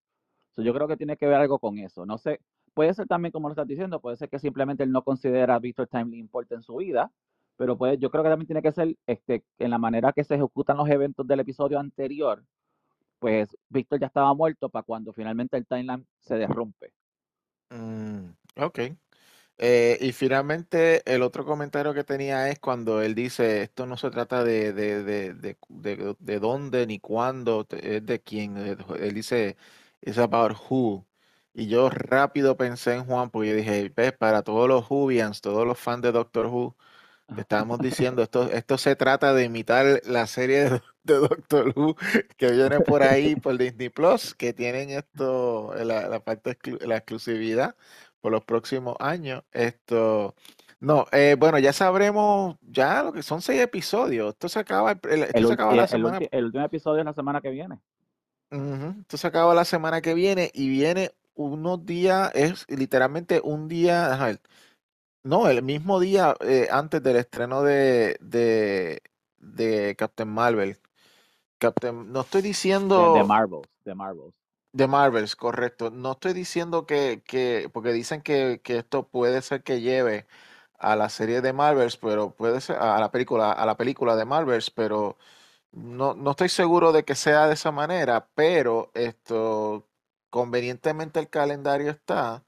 Yo 0.57 0.73
creo 0.73 0.87
que 0.87 0.97
tiene 0.97 1.17
que 1.17 1.27
ver 1.27 1.35
algo 1.35 1.59
con 1.59 1.77
eso. 1.77 2.05
No 2.05 2.17
sé, 2.17 2.41
puede 2.73 2.93
ser 2.93 3.07
también 3.07 3.31
como 3.31 3.47
lo 3.47 3.53
estás 3.53 3.67
diciendo, 3.67 3.99
puede 4.01 4.17
ser 4.17 4.29
que 4.29 4.39
simplemente 4.39 4.83
él 4.83 4.91
no 4.91 5.03
considera 5.03 5.55
a 5.55 5.59
Victor 5.59 5.87
Timely 5.87 6.17
importante 6.19 6.55
en 6.55 6.63
su 6.63 6.75
vida, 6.77 7.11
pero 7.57 7.77
puede, 7.77 7.97
yo 7.97 8.09
creo 8.11 8.23
que 8.23 8.29
también 8.29 8.47
tiene 8.47 8.61
que 8.61 8.71
ser 8.71 8.95
este, 9.07 9.43
en 9.59 9.71
la 9.71 9.77
manera 9.77 10.13
que 10.13 10.23
se 10.23 10.35
ejecutan 10.35 10.77
los 10.77 10.89
eventos 10.89 11.27
del 11.27 11.39
episodio 11.41 11.79
anterior, 11.79 12.43
pues 13.19 13.57
Víctor 13.69 13.99
ya 13.99 14.07
estaba 14.07 14.33
muerto 14.33 14.69
para 14.69 14.83
cuando 14.83 15.13
finalmente 15.13 15.57
el 15.57 15.65
timeline 15.67 16.05
se 16.21 16.35
derrumpe. 16.35 16.91
Mm, 17.69 18.29
ok. 18.57 18.79
Eh, 19.59 19.97
y 20.01 20.13
finalmente 20.13 21.03
el 21.13 21.21
otro 21.23 21.45
comentario 21.45 21.93
que 21.93 22.03
tenía 22.03 22.49
es 22.49 22.59
cuando 22.59 23.01
él 23.01 23.15
dice, 23.15 23.63
esto 23.63 23.85
no 23.87 23.97
se 23.97 24.11
trata 24.11 24.43
de, 24.43 24.73
de, 24.73 25.03
de, 25.03 25.33
de, 25.35 25.57
de- 25.69 26.15
de 26.19 26.39
dónde 26.39 26.87
ni 26.87 26.99
cuándo, 26.99 27.67
es 27.71 28.05
de 28.05 28.21
quién. 28.23 28.57
eh, 28.57 28.77
Él 28.99 29.13
dice, 29.15 29.57
it's 30.01 30.17
about 30.19 30.53
who. 30.69 31.07
Y 31.53 31.67
yo 31.69 31.89
rápido 31.89 32.57
pensé 32.57 32.95
en 32.95 33.05
Juan, 33.05 33.29
porque 33.31 33.49
yo 33.51 33.55
dije, 33.57 33.91
ves, 33.95 34.13
para 34.13 34.43
todos 34.43 34.67
los 34.69 34.89
Whovians, 34.89 35.41
todos 35.41 35.65
los 35.67 35.79
fans 35.79 36.03
de 36.03 36.11
Doctor 36.13 36.47
Who, 36.47 36.77
te 37.35 37.41
estábamos 37.41 37.79
diciendo, 37.81 38.23
esto, 38.23 38.49
esto 38.51 38.77
se 38.77 38.95
trata 38.95 39.33
de 39.33 39.43
imitar 39.45 40.01
la 40.05 40.27
serie 40.27 40.63
de, 40.69 40.81
de 41.03 41.13
Doctor 41.15 41.73
Who 41.75 41.95
que 42.37 42.51
viene 42.51 42.81
por 42.81 43.03
ahí 43.03 43.35
por 43.35 43.57
Disney 43.57 43.89
Plus, 43.89 44.33
que 44.35 44.53
tienen 44.53 44.89
esto, 44.89 45.73
la, 45.75 46.07
la 46.09 46.19
parte 46.23 46.57
exclu- 46.57 46.81
la 46.85 46.97
exclusividad 46.97 47.75
por 48.21 48.31
los 48.31 48.43
próximos 48.43 48.95
años. 48.99 49.43
Esto, 49.51 50.35
no, 50.79 51.05
eh, 51.11 51.35
bueno, 51.37 51.59
ya 51.59 51.73
sabremos 51.73 52.57
ya 52.61 53.03
lo 53.03 53.13
que 53.13 53.23
son 53.23 53.41
seis 53.41 53.61
episodios. 53.61 54.29
Esto 54.33 54.49
se 54.49 54.59
acaba, 54.59 54.91
el- 55.03 55.23
esto 55.23 55.37
El, 55.37 55.47
se 55.47 55.53
acaba 55.53 55.71
el- 55.71 55.77
la 55.77 55.83
el 55.83 55.87
semana, 55.89 56.19
ulti- 56.19 56.29
el 56.31 56.45
último 56.45 56.65
episodio 56.65 56.99
es 56.99 57.05
la 57.05 57.13
semana 57.13 57.41
que 57.41 57.49
viene. 57.49 57.79
esto 59.01 59.17
se 59.17 59.27
acaba 59.27 59.53
la 59.53 59.65
semana 59.65 60.01
que 60.01 60.13
viene 60.13 60.51
y 60.53 60.69
viene 60.69 61.11
unos 61.35 61.85
días, 61.85 62.31
es 62.33 62.65
literalmente 62.69 63.41
un 63.43 63.67
día, 63.67 64.13
ajá, 64.13 64.29
el- 64.31 64.39
no, 65.27 65.49
el 65.49 65.63
mismo 65.63 65.99
día 65.99 66.35
eh, 66.41 66.67
antes 66.71 67.01
del 67.03 67.17
estreno 67.17 67.63
de, 67.63 68.17
de, 68.21 69.01
de 69.37 69.95
Captain 69.97 70.29
Marvel. 70.29 70.79
Captain, 71.59 72.11
no 72.11 72.21
estoy 72.21 72.41
De, 72.95 73.09
de 73.09 73.23
diciendo 73.23 73.33
Marvels, 73.33 73.69
de 73.85 73.93
Marvels. 73.95 74.33
de 74.71 74.87
Marvels, 74.87 75.35
correcto. 75.35 75.89
No 75.91 76.13
estoy 76.13 76.33
diciendo 76.33 76.85
que, 76.85 77.23
que 77.25 77.69
porque 77.73 77.91
dicen 77.93 78.21
que, 78.21 78.61
que 78.63 78.77
esto 78.77 79.07
puede 79.07 79.41
ser 79.41 79.63
que 79.63 79.81
lleve 79.81 80.27
a 80.77 80.95
la 80.95 81.09
serie 81.09 81.41
de 81.41 81.53
Marvels, 81.53 81.97
pero 81.97 82.31
puede 82.35 82.61
ser 82.61 82.77
a 82.77 82.99
la 82.99 83.11
película, 83.11 83.51
a 83.51 83.65
la 83.65 83.77
película 83.77 84.15
de 84.15 84.25
Marvels, 84.25 84.69
pero 84.71 85.17
no, 85.73 86.15
no 86.15 86.31
estoy 86.33 86.49
seguro 86.49 86.93
de 86.93 87.05
que 87.05 87.15
sea 87.15 87.47
de 87.47 87.55
esa 87.55 87.71
manera, 87.71 88.29
pero 88.35 88.91
esto 88.95 89.87
convenientemente 90.31 91.19
el 91.21 91.29
calendario 91.29 91.91
está 91.91 92.45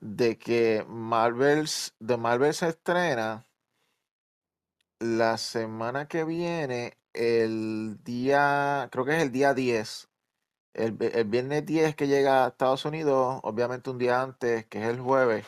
de 0.00 0.38
que 0.38 0.84
Marvel's, 0.88 1.94
de 2.00 2.16
Marvel 2.16 2.54
se 2.54 2.68
estrena 2.68 3.46
la 4.98 5.36
semana 5.38 6.08
que 6.08 6.24
viene, 6.24 6.98
el 7.12 7.98
día, 8.04 8.88
creo 8.92 9.04
que 9.04 9.16
es 9.16 9.22
el 9.22 9.32
día 9.32 9.54
10. 9.54 10.08
El, 10.74 10.96
el 11.14 11.24
viernes 11.26 11.66
10 11.66 11.96
que 11.96 12.06
llega 12.08 12.44
a 12.44 12.48
Estados 12.48 12.84
Unidos, 12.84 13.40
obviamente 13.44 13.90
un 13.90 13.98
día 13.98 14.22
antes, 14.22 14.66
que 14.66 14.80
es 14.82 14.86
el 14.88 15.00
jueves, 15.00 15.44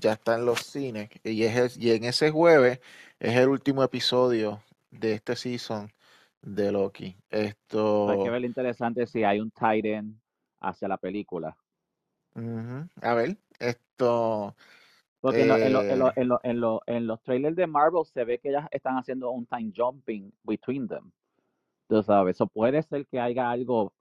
ya 0.00 0.12
está 0.14 0.34
en 0.36 0.46
los 0.46 0.60
cines. 0.62 1.10
Y, 1.24 1.44
es 1.44 1.56
el- 1.76 1.82
y 1.84 1.92
en 1.92 2.04
ese 2.04 2.30
jueves 2.30 2.80
es 3.20 3.36
el 3.36 3.48
último 3.48 3.82
episodio 3.84 4.62
de 4.90 5.12
este 5.14 5.36
season 5.36 5.92
de 6.42 6.72
Loki. 6.72 7.16
Hay 8.06 8.18
que 8.18 8.30
Esto, 8.30 8.30
ver 8.30 8.40
lo 8.40 8.46
interesante 8.46 9.06
si 9.06 9.24
hay 9.24 9.40
un 9.40 9.50
tight 9.50 9.84
end 9.84 10.18
hacia 10.60 10.88
la 10.88 10.96
película. 10.96 11.54
a 13.02 13.14
ver, 13.14 13.38
Porque 15.20 15.42
en, 15.42 15.48
lo- 15.48 15.56
en, 15.62 15.72
lo- 15.72 15.82
en, 15.88 15.98
lo- 15.98 16.08
eh, 16.08 16.12
en, 16.16 16.28
lo- 16.28 16.40
en, 16.42 16.60
lo- 16.60 16.82
en 16.86 17.06
los 17.06 17.22
trailers 17.22 17.56
de 17.56 17.66
Marvel 17.66 18.04
se 18.04 18.24
ve 18.24 18.38
que 18.38 18.50
ellas 18.50 18.66
están 18.70 18.96
haciendo 18.96 19.30
un 19.30 19.46
time 19.46 19.72
jumping 19.74 20.32
between 20.42 20.86
them. 20.86 21.10
Tú 21.88 22.02
sabes, 22.02 22.36
eso 22.36 22.46
puede 22.46 22.82
ser 22.82 23.06
que 23.06 23.20
haya 23.20 23.50
algo 23.50 23.92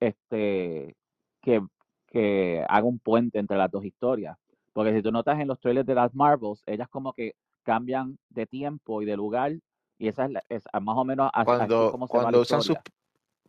este, 0.00 0.96
que, 1.40 1.60
que 2.06 2.64
haga 2.68 2.84
un 2.86 2.98
puente 2.98 3.38
entre 3.38 3.56
las 3.56 3.70
dos 3.70 3.84
historias. 3.84 4.36
Porque 4.72 4.92
si 4.94 5.02
tú 5.02 5.10
notas 5.10 5.38
en 5.40 5.48
los 5.48 5.58
trailers 5.60 5.86
de 5.86 5.94
las 5.94 6.14
Marvels, 6.14 6.62
ellas 6.66 6.88
como 6.88 7.12
que 7.12 7.34
cambian 7.62 8.18
de 8.28 8.46
tiempo 8.46 9.02
y 9.02 9.06
de 9.06 9.16
lugar, 9.16 9.52
y 9.98 10.08
esa 10.08 10.26
es, 10.26 10.30
la- 10.32 10.44
es 10.48 10.64
más 10.82 10.96
o 10.96 11.04
menos 11.04 11.30
as- 11.32 11.46
así 11.48 11.56
cuando, 11.56 11.90
como 11.92 12.06
se 12.06 12.16
va 12.16 12.22
cuando 12.24 12.40
usan 12.40 12.62
sus, 12.62 12.76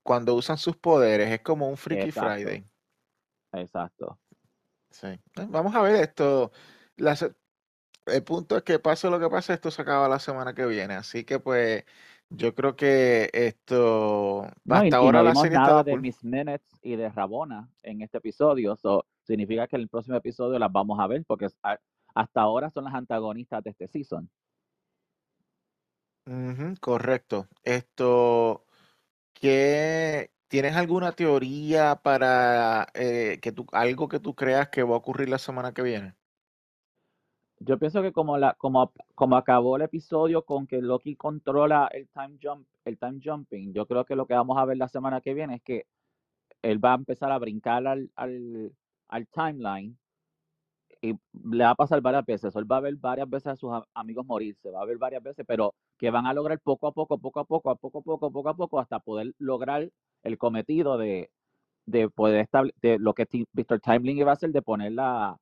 cuando 0.04 0.36
usan 0.36 0.58
sus 0.58 0.78
poderes, 0.78 1.30
es 1.30 1.42
como 1.42 1.68
un 1.68 1.78
Freaky 1.78 2.10
Exacto, 2.10 2.30
Friday. 2.30 2.64
exacto. 3.54 4.18
Sí. 5.00 5.08
Eh, 5.08 5.48
Vamos 5.50 5.76
a 5.76 5.82
ver 5.84 5.96
esto. 5.96 6.52
El 8.06 8.24
punto 8.24 8.58
es 8.58 8.64
que 8.64 8.80
pase 8.80 9.10
lo 9.10 9.20
que 9.20 9.30
pase, 9.30 9.54
esto 9.54 9.70
se 9.70 9.82
acaba 9.84 10.10
la 10.10 10.18
semana 10.18 10.56
que 10.56 10.66
viene. 10.66 10.96
Así 10.96 11.24
que 11.24 11.40
pues 11.40 11.86
yo 12.30 12.56
creo 12.56 12.76
que 12.76 13.30
esto, 13.32 14.50
No, 14.66 14.76
hasta 14.76 14.88
y 14.88 14.92
ahora 14.92 15.20
no 15.20 15.26
la 15.26 15.36
serie 15.36 15.58
nada 15.58 15.84
de. 15.84 15.98
Miss 15.98 16.24
Minutes 16.24 16.80
y 16.82 16.96
de 16.96 17.10
Rabona 17.10 17.70
en 17.84 18.02
este 18.02 18.18
episodio. 18.18 18.76
So, 18.76 19.06
significa 19.22 19.68
que 19.68 19.76
en 19.76 19.84
el 19.84 19.90
próximo 19.90 20.18
episodio 20.18 20.58
las 20.58 20.72
vamos 20.72 21.00
a 21.00 21.06
ver, 21.06 21.24
porque 21.28 21.48
hasta 22.16 22.42
ahora 22.42 22.72
son 22.72 22.86
las 22.86 22.96
antagonistas 22.96 23.64
de 23.64 23.70
este 23.70 23.88
season. 23.88 24.30
Correcto. 26.82 27.48
Esto, 27.64 28.66
¿qué, 29.34 30.32
tienes 30.48 30.76
alguna 30.76 31.12
teoría 31.14 31.96
para 32.04 32.88
eh, 32.94 33.40
que 33.42 33.52
tú, 33.52 33.66
algo 33.72 34.08
que 34.08 34.20
tú 34.20 34.36
creas 34.36 34.70
que 34.70 34.84
va 34.84 34.96
a 34.96 34.98
ocurrir 34.98 35.30
la 35.30 35.38
semana 35.38 35.74
que 35.74 35.84
viene? 35.84 36.16
Yo 37.60 37.80
pienso 37.80 38.02
que 38.04 38.12
como 38.14 38.38
la, 38.38 38.54
como, 38.54 38.94
como 39.16 39.36
acabó 39.36 39.78
el 39.78 39.82
episodio 39.84 40.44
con 40.46 40.68
que 40.68 40.82
Loki 40.82 41.16
controla 41.16 41.90
el 41.92 42.08
time 42.10 42.38
jump, 42.42 42.68
el 42.86 42.98
time 43.00 43.20
jumping, 43.24 43.74
yo 43.74 43.88
creo 43.88 44.06
que 44.06 44.16
lo 44.16 44.28
que 44.28 44.36
vamos 44.36 44.58
a 44.58 44.66
ver 44.66 44.78
la 44.78 44.88
semana 44.88 45.22
que 45.22 45.34
viene 45.34 45.56
es 45.56 45.64
que 45.64 45.88
él 46.62 46.84
va 46.84 46.94
a 46.94 46.96
empezar 46.96 47.32
a 47.32 47.40
brincar 47.40 47.88
al, 47.88 48.12
al, 48.16 48.74
al 49.10 49.28
timeline 49.28 49.98
y 51.02 51.14
le 51.44 51.64
va 51.64 51.72
a 51.72 51.76
pasar 51.76 52.02
varias 52.02 52.26
veces. 52.26 52.56
Él 52.56 52.72
va 52.72 52.78
a 52.78 52.82
ver 52.82 52.96
varias 52.96 53.30
veces 53.30 53.48
a 53.48 53.56
sus 53.56 53.72
amigos 53.94 54.26
morirse, 54.26 54.72
va 54.72 54.82
a 54.82 54.86
ver 54.86 54.98
varias 54.98 55.24
veces, 55.24 55.46
pero 55.48 55.76
que 55.98 56.10
van 56.12 56.26
a 56.28 56.34
lograr 56.34 56.60
poco 56.60 56.88
a 56.88 56.92
poco, 56.92 57.18
poco 57.18 57.40
a 57.40 57.46
poco, 57.46 57.70
a 57.70 57.76
poco 57.76 58.00
a 58.00 58.02
poco, 58.04 58.32
poco 58.32 58.50
a 58.50 58.56
poco, 58.56 58.80
hasta 58.80 59.00
poder 59.00 59.34
lograr 59.40 59.90
el 60.28 60.38
cometido 60.40 60.98
de, 60.98 61.32
de 61.88 62.10
poder 62.10 62.42
establecer 62.42 63.00
lo 63.02 63.14
que 63.16 63.28
Víctor 63.54 63.80
Timeling 63.82 64.20
iba 64.20 64.32
a 64.32 64.36
hacer, 64.36 64.52
de 64.52 64.62
poner 64.64 64.94
la, 64.94 65.38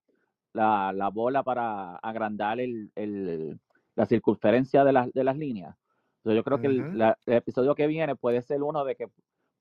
la, 0.54 0.94
la 0.94 1.10
bola 1.10 1.44
para 1.44 1.98
agrandar 1.98 2.60
el, 2.60 2.92
el- 2.96 3.60
la 3.96 4.06
circunferencia 4.08 4.84
de, 4.86 4.94
las 4.94 5.12
de 5.14 5.24
las 5.24 5.38
líneas. 5.38 5.76
Entonces 6.20 6.38
yo 6.38 6.44
creo 6.44 6.60
que 6.60 6.68
el, 6.68 6.88
Ujú, 6.88 6.98
la- 6.98 7.18
el 7.26 7.36
episodio 7.36 7.76
que 7.76 7.88
viene 7.88 8.16
puede 8.16 8.42
ser 8.44 8.64
uno 8.64 8.86
de 8.86 8.96
que 8.96 9.08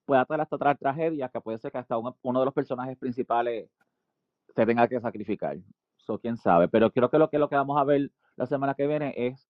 pueda 0.07 0.25
traer 0.27 0.43
hasta 0.43 0.57
otra 0.57 0.75
tragedia, 0.77 1.29
que 1.31 1.41
puede 1.41 1.59
ser 1.59 1.73
que 1.73 1.79
hasta 1.79 1.99
uno, 1.99 2.17
uno 2.23 2.41
de 2.41 2.47
los 2.47 2.55
personajes 2.55 2.99
principales 2.99 3.71
se 4.55 4.67
tenga 4.67 4.89
que 4.89 5.01
sacrificar. 5.01 5.59
So, 5.99 6.19
quién 6.21 6.37
sabe. 6.39 6.69
Pero 6.69 6.91
creo 6.93 7.11
que 7.11 7.19
lo 7.19 7.31
que 7.31 7.39
lo 7.39 7.49
que 7.49 7.57
vamos 7.57 7.79
a 7.81 7.85
ver 7.85 8.11
la 8.37 8.47
semana 8.47 8.75
que 8.75 8.87
viene 8.87 9.15
es 9.17 9.49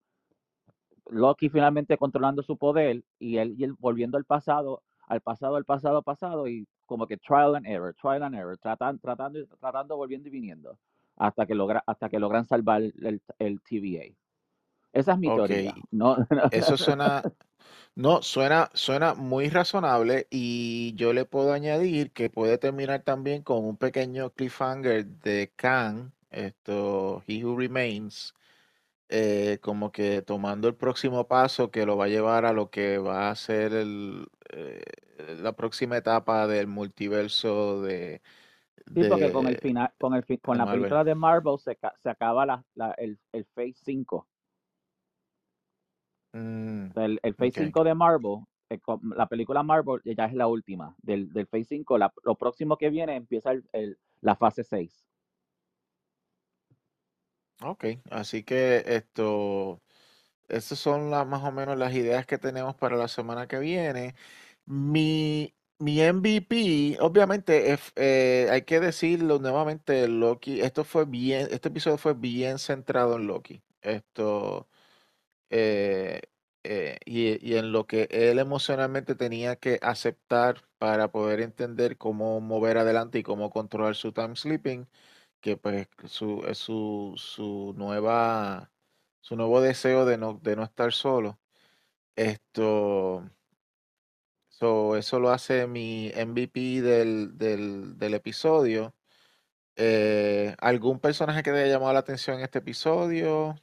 Loki 1.09 1.49
finalmente 1.49 1.97
controlando 1.97 2.41
su 2.43 2.57
poder 2.57 3.03
y 3.19 3.37
él, 3.37 3.55
y 3.57 3.63
él 3.63 3.73
volviendo 3.79 4.17
al 4.17 4.25
pasado, 4.25 4.81
al 5.07 5.21
pasado, 5.21 5.55
al 5.55 5.65
pasado, 5.65 6.01
pasado, 6.03 6.47
y 6.47 6.67
como 6.85 7.07
que 7.07 7.17
trial 7.17 7.55
and 7.55 7.65
error, 7.67 7.93
trial 7.95 8.23
and 8.23 8.35
error, 8.35 8.57
tratan, 8.57 8.99
tratando, 8.99 9.39
y- 9.39 9.47
tratando, 9.59 9.97
volviendo 9.97 10.27
y 10.27 10.31
viniendo, 10.31 10.77
hasta 11.17 11.45
que 11.45 11.55
logra, 11.55 11.83
hasta 11.87 12.09
que 12.09 12.19
logran 12.19 12.45
salvar 12.45 12.81
el, 12.83 13.21
el 13.39 13.61
TVA. 13.61 14.99
Esa 14.99 15.13
es 15.13 15.19
mi 15.19 15.31
Ok, 15.31 15.31
teoría. 15.31 15.73
No, 15.91 16.17
eso 16.49 16.77
suena, 16.77 17.27
no, 17.95 18.21
suena, 18.21 18.69
suena 18.73 19.13
muy 19.15 19.49
razonable 19.49 20.27
y 20.31 20.93
yo 20.95 21.13
le 21.13 21.25
puedo 21.25 21.53
añadir 21.53 22.11
que 22.13 22.29
puede 22.29 22.57
terminar 22.57 23.03
también 23.03 23.43
con 23.43 23.65
un 23.65 23.77
pequeño 23.77 24.31
cliffhanger 24.33 25.05
de 25.07 25.53
Kang, 25.55 26.11
esto, 26.31 27.23
He 27.27 27.43
Who 27.45 27.57
Remains, 27.57 28.33
eh, 29.09 29.59
como 29.61 29.91
que 29.91 30.21
tomando 30.21 30.67
el 30.67 30.75
próximo 30.75 31.27
paso 31.27 31.71
que 31.71 31.85
lo 31.85 31.97
va 31.97 32.05
a 32.05 32.07
llevar 32.09 32.45
a 32.45 32.53
lo 32.53 32.69
que 32.69 32.97
va 32.97 33.29
a 33.29 33.35
ser 33.35 33.73
el, 33.73 34.27
eh, 34.51 34.83
la 35.41 35.53
próxima 35.55 35.97
etapa 35.97 36.47
del 36.47 36.67
multiverso 36.67 37.81
de, 37.81 38.21
sí, 38.87 39.03
porque 39.09 39.31
con 39.31 39.47
el 39.47 39.53
de, 39.53 39.59
final, 39.61 39.93
con 39.99 40.13
el 40.15 40.23
con 40.41 40.53
de 40.55 40.59
la 40.59 40.65
Marvel. 40.65 40.81
película 40.81 41.03
de 41.03 41.15
Marvel 41.15 41.59
se, 41.59 41.77
se 42.01 42.09
acaba 42.09 42.45
la, 42.45 42.63
la- 42.75 42.91
el, 42.97 43.19
el 43.31 43.45
Phase 43.45 43.75
5. 43.83 44.27
Mm, 46.33 46.87
el, 46.95 47.19
el 47.23 47.33
Phase 47.35 47.49
ok, 47.49 47.57
5 47.65 47.83
de 47.83 47.93
Marvel, 47.95 48.39
eh, 48.69 48.79
con- 48.79 49.01
la 49.15 49.27
película 49.27 49.63
Marvel 49.63 50.01
ya 50.05 50.25
es 50.25 50.33
la 50.33 50.47
última. 50.47 50.95
Del, 51.01 51.31
del 51.31 51.47
Phase 51.47 51.65
5, 51.65 51.97
la- 51.97 52.13
lo 52.23 52.35
próximo 52.35 52.77
que 52.77 52.89
viene 52.89 53.15
empieza 53.15 53.51
el- 53.51 53.63
el- 53.73 53.97
la 54.21 54.35
fase 54.35 54.63
6. 54.63 55.04
Ok, 57.61 57.85
así 58.11 58.43
que 58.43 58.83
esto, 58.87 59.81
estas 60.49 60.79
son 60.79 61.11
las, 61.11 61.27
más 61.27 61.43
o 61.43 61.51
menos 61.53 61.77
las 61.77 61.93
ideas 61.95 62.25
que 62.27 62.37
tenemos 62.37 62.75
para 62.75 62.97
la 62.97 63.07
semana 63.09 63.47
que 63.47 63.59
viene. 63.59 64.15
Mi, 64.65 65.55
mi 65.79 66.01
MVP, 66.01 66.97
obviamente, 67.01 67.73
es- 67.73 67.93
eh, 67.97 68.49
hay 68.51 68.63
que 68.63 68.79
decirlo 68.79 69.39
nuevamente, 69.39 70.07
Loki, 70.07 70.61
esto 70.61 70.83
fue 70.85 71.05
bien, 71.05 71.49
este 71.51 71.69
episodio 71.69 71.97
fue 71.97 72.13
bien 72.15 72.59
centrado 72.59 73.17
en 73.17 73.27
Loki. 73.27 73.63
Esto, 73.81 74.69
eh, 75.49 76.21
eh, 76.63 76.97
y, 77.05 77.47
y 77.47 77.57
en 77.57 77.71
lo 77.71 77.85
que 77.87 78.07
él 78.11 78.39
emocionalmente 78.39 79.15
tenía 79.15 79.55
que 79.57 79.79
aceptar 79.81 80.63
para 80.77 81.11
poder 81.11 81.41
entender 81.41 81.97
cómo 81.97 82.41
mover 82.41 82.77
adelante 82.77 83.19
y 83.19 83.23
cómo 83.23 83.49
controlar 83.51 83.95
su 83.95 84.11
time 84.13 84.35
sleeping, 84.35 84.87
que 85.45 85.57
pues 85.57 85.87
su, 86.05 86.43
es 86.47 86.57
su, 86.57 87.13
su 87.17 87.75
nueva, 87.77 88.71
su 89.21 89.35
nuevo 89.35 89.61
deseo 89.61 90.03
de 90.03 90.17
no, 90.17 90.39
de 90.41 90.55
no 90.55 90.63
estar 90.63 90.91
solo. 90.91 91.39
Esto, 92.15 93.29
so, 94.49 94.95
eso 94.95 95.19
lo 95.19 95.29
hace 95.29 95.67
mi 95.67 96.11
MVP 96.15 96.81
del, 96.81 97.37
del, 97.37 97.95
del 97.95 98.15
episodio. 98.15 98.95
Eh, 99.75 100.55
¿algún 100.61 100.99
personaje 100.99 101.43
que 101.43 101.51
te 101.51 101.61
haya 101.61 101.73
llamado 101.73 101.93
la 101.93 101.99
atención 101.99 102.37
en 102.37 102.43
este 102.43 102.57
episodio? 102.57 103.53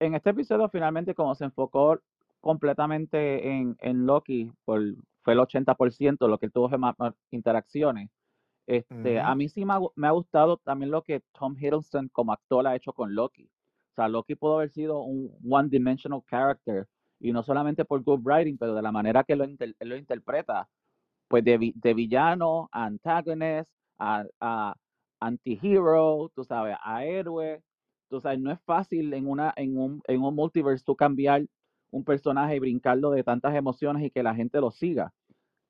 En 0.00 0.14
este 0.14 0.30
episodio, 0.30 0.68
finalmente, 0.68 1.14
como 1.14 1.34
se 1.34 1.46
enfocó 1.46 1.98
completamente 2.42 3.48
en, 3.48 3.74
en 3.80 4.04
Loki, 4.04 4.52
fue 4.66 4.76
el 4.78 5.38
80%, 5.38 6.28
lo 6.28 6.38
que 6.38 6.50
tuvo 6.50 6.68
más 6.76 6.94
interacciones. 7.30 8.10
Este, 8.66 9.20
a 9.20 9.34
mí 9.34 9.48
sí 9.48 9.64
me 9.64 9.74
ha, 9.74 9.80
me 9.96 10.06
ha 10.08 10.10
gustado 10.12 10.56
también 10.58 10.90
lo 10.90 11.02
que 11.02 11.22
Tom 11.38 11.56
Hiddleston 11.58 12.08
como 12.08 12.32
actor 12.32 12.66
ha 12.66 12.76
hecho 12.76 12.92
con 12.92 13.14
Loki. 13.14 13.44
O 13.92 13.94
sea, 13.96 14.08
Loki 14.08 14.34
pudo 14.34 14.56
haber 14.56 14.70
sido 14.70 15.00
un 15.02 15.30
one-dimensional 15.48 16.22
character, 16.28 16.86
y 17.20 17.32
no 17.32 17.42
solamente 17.42 17.84
por 17.84 18.02
good 18.02 18.20
writing, 18.24 18.56
pero 18.58 18.74
de 18.74 18.82
la 18.82 18.92
manera 18.92 19.24
que 19.24 19.36
lo, 19.36 19.44
inter- 19.44 19.76
lo 19.80 19.96
interpreta, 19.96 20.68
pues 21.28 21.44
de, 21.44 21.72
de 21.74 21.94
villano 21.94 22.68
a 22.72 22.84
antagonist, 22.86 23.70
a, 23.98 24.24
a 24.40 24.74
antihero, 25.20 26.30
tú 26.34 26.44
sabes, 26.44 26.76
a 26.82 27.04
héroe. 27.04 27.62
Tú 28.08 28.20
sabes, 28.20 28.38
no 28.40 28.52
es 28.52 28.60
fácil 28.64 29.12
en, 29.14 29.26
una, 29.28 29.52
en, 29.56 29.76
un, 29.78 30.02
en 30.06 30.22
un 30.22 30.34
multiverse 30.34 30.84
tú 30.84 30.94
cambiar 30.96 31.44
un 31.90 32.04
personaje 32.04 32.56
y 32.56 32.58
brincarlo 32.60 33.10
de 33.10 33.24
tantas 33.24 33.54
emociones 33.54 34.04
y 34.04 34.10
que 34.10 34.22
la 34.22 34.34
gente 34.34 34.60
lo 34.60 34.70
siga. 34.70 35.12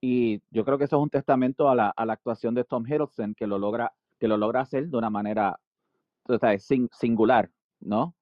Y 0.07 0.43
yo 0.51 0.65
creo 0.65 0.77
que 0.79 0.85
eso 0.85 0.97
es 0.97 1.03
un 1.03 1.11
testamento 1.11 1.69
a 1.71 1.75
la, 1.75 1.89
a 1.91 2.05
la 2.07 2.13
actuación 2.15 2.55
de 2.55 2.65
Tom 2.65 2.85
Hiddleston, 2.87 3.35
que 3.35 3.47
lo 3.47 3.59
logra, 3.59 3.95
que 4.19 4.29
lo 4.29 4.37
logra 4.37 4.61
hacer 4.63 4.89
de 4.89 4.97
una 4.99 5.11
manera 5.11 5.59
sabes, 6.41 6.65
sin- 6.65 6.91
singular, 6.93 7.51
¿no? 7.81 8.15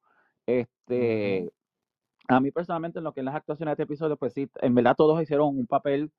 Este, 0.46 1.50
a 2.28 2.40
mí 2.40 2.50
personalmente 2.50 2.98
en 2.98 3.04
lo 3.04 3.12
que 3.12 3.20
es 3.20 3.24
las 3.26 3.34
actuaciones 3.36 3.72
de 3.76 3.84
este 3.84 3.92
episodio, 3.94 4.16
pues 4.16 4.34
sí, 4.34 4.50
en 4.62 4.74
verdad 4.74 4.96
todos 4.96 5.22
hicieron 5.22 5.58
un 5.58 5.66
papel 5.66 6.12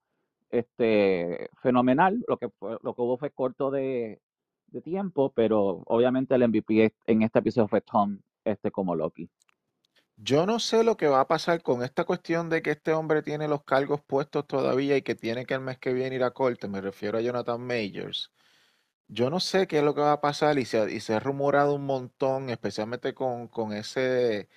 este, 0.52 1.50
fenomenal. 1.62 2.24
Lo 2.28 2.38
que, 2.38 2.50
lo 2.62 2.96
que 2.96 3.02
hubo 3.02 3.18
fue 3.18 3.32
corto 3.32 3.72
de, 3.72 4.22
de 4.68 4.82
tiempo, 4.82 5.32
pero 5.36 5.84
obviamente 5.88 6.36
el 6.36 6.44
MVP 6.44 6.94
en 7.08 7.24
este 7.24 7.40
episodio 7.40 7.68
fue 7.70 7.82
Tom 7.82 8.20
este, 8.46 8.72
como 8.72 8.96
Loki. 8.96 9.30
Yo 10.18 10.46
no 10.46 10.60
sé 10.60 10.84
lo 10.84 10.96
que 10.98 11.08
va 11.08 11.22
a 11.22 11.28
pasar 11.28 11.62
con 11.64 11.84
esta 11.84 12.06
cuestión 12.06 12.50
de 12.50 12.62
que 12.62 12.72
este 12.72 12.94
hombre 12.94 13.22
tiene 13.24 13.48
los 13.48 13.64
cargos 13.64 14.02
puestos 14.02 14.48
todavía 14.48 14.96
y 14.98 15.02
que 15.02 15.16
tiene 15.16 15.46
que 15.46 15.56
el 15.56 15.62
mes 15.62 15.80
que 15.80 15.92
viene 15.94 16.16
ir 16.16 16.24
a 16.24 16.32
corte. 16.32 16.68
Me 16.68 16.82
refiero 16.82 17.18
a 17.18 17.22
Jonathan 17.22 17.60
Majors. 17.62 18.32
Yo 19.08 19.30
no 19.30 19.40
sé 19.42 19.68
qué 19.68 19.80
es 19.80 19.84
lo 19.86 19.96
que 19.96 20.02
va 20.02 20.14
a 20.14 20.22
pasar 20.22 20.60
y 20.60 20.66
se, 20.66 20.80
ha- 20.80 20.90
y 20.92 21.00
se 21.02 21.14
ha 21.16 21.20
rumorado 21.22 21.76
un 21.76 21.86
montón, 21.86 22.50
especialmente 22.50 23.14
con, 23.16 23.48
con 23.50 23.74
ese, 23.74 24.50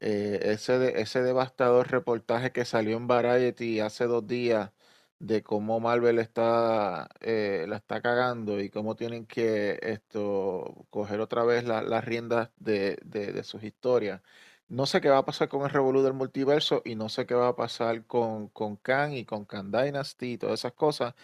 eh, 0.00 0.40
ese, 0.42 1.00
ese 1.00 1.22
devastador 1.22 1.90
reportaje 1.90 2.52
que 2.52 2.64
salió 2.64 2.96
en 2.96 3.06
Variety 3.06 3.80
hace 3.80 4.06
dos 4.06 4.26
días 4.26 4.72
de 5.18 5.42
cómo 5.42 5.80
Marvel 5.80 6.18
está, 6.18 7.08
eh, 7.20 7.64
la 7.68 7.76
está 7.76 8.02
cagando 8.02 8.60
y 8.60 8.70
cómo 8.70 8.96
tienen 8.96 9.26
que 9.26 9.78
esto, 9.82 10.86
coger 10.90 11.20
otra 11.20 11.44
vez 11.44 11.64
la- 11.64 11.82
las 11.82 12.04
riendas 12.04 12.50
de, 12.58 12.98
de, 13.04 13.32
de 13.32 13.44
sus 13.44 13.62
historias. 13.64 14.22
No 14.68 14.86
sé 14.86 15.00
qué 15.00 15.08
va 15.08 15.18
a 15.18 15.24
pasar 15.24 15.48
con 15.48 15.62
el 15.62 15.70
revolú 15.70 16.02
del 16.02 16.12
multiverso 16.12 16.82
y 16.84 16.94
no 16.96 17.08
sé 17.08 17.26
qué 17.26 17.34
va 17.34 17.48
a 17.48 17.56
pasar 17.56 18.04
con, 18.06 18.48
con 18.48 18.76
Kang 18.76 19.12
y 19.12 19.24
con 19.24 19.44
Kang 19.44 19.70
Dynasty 19.70 20.32
y 20.34 20.38
todas 20.38 20.60
esas 20.60 20.72
cosas, 20.72 21.14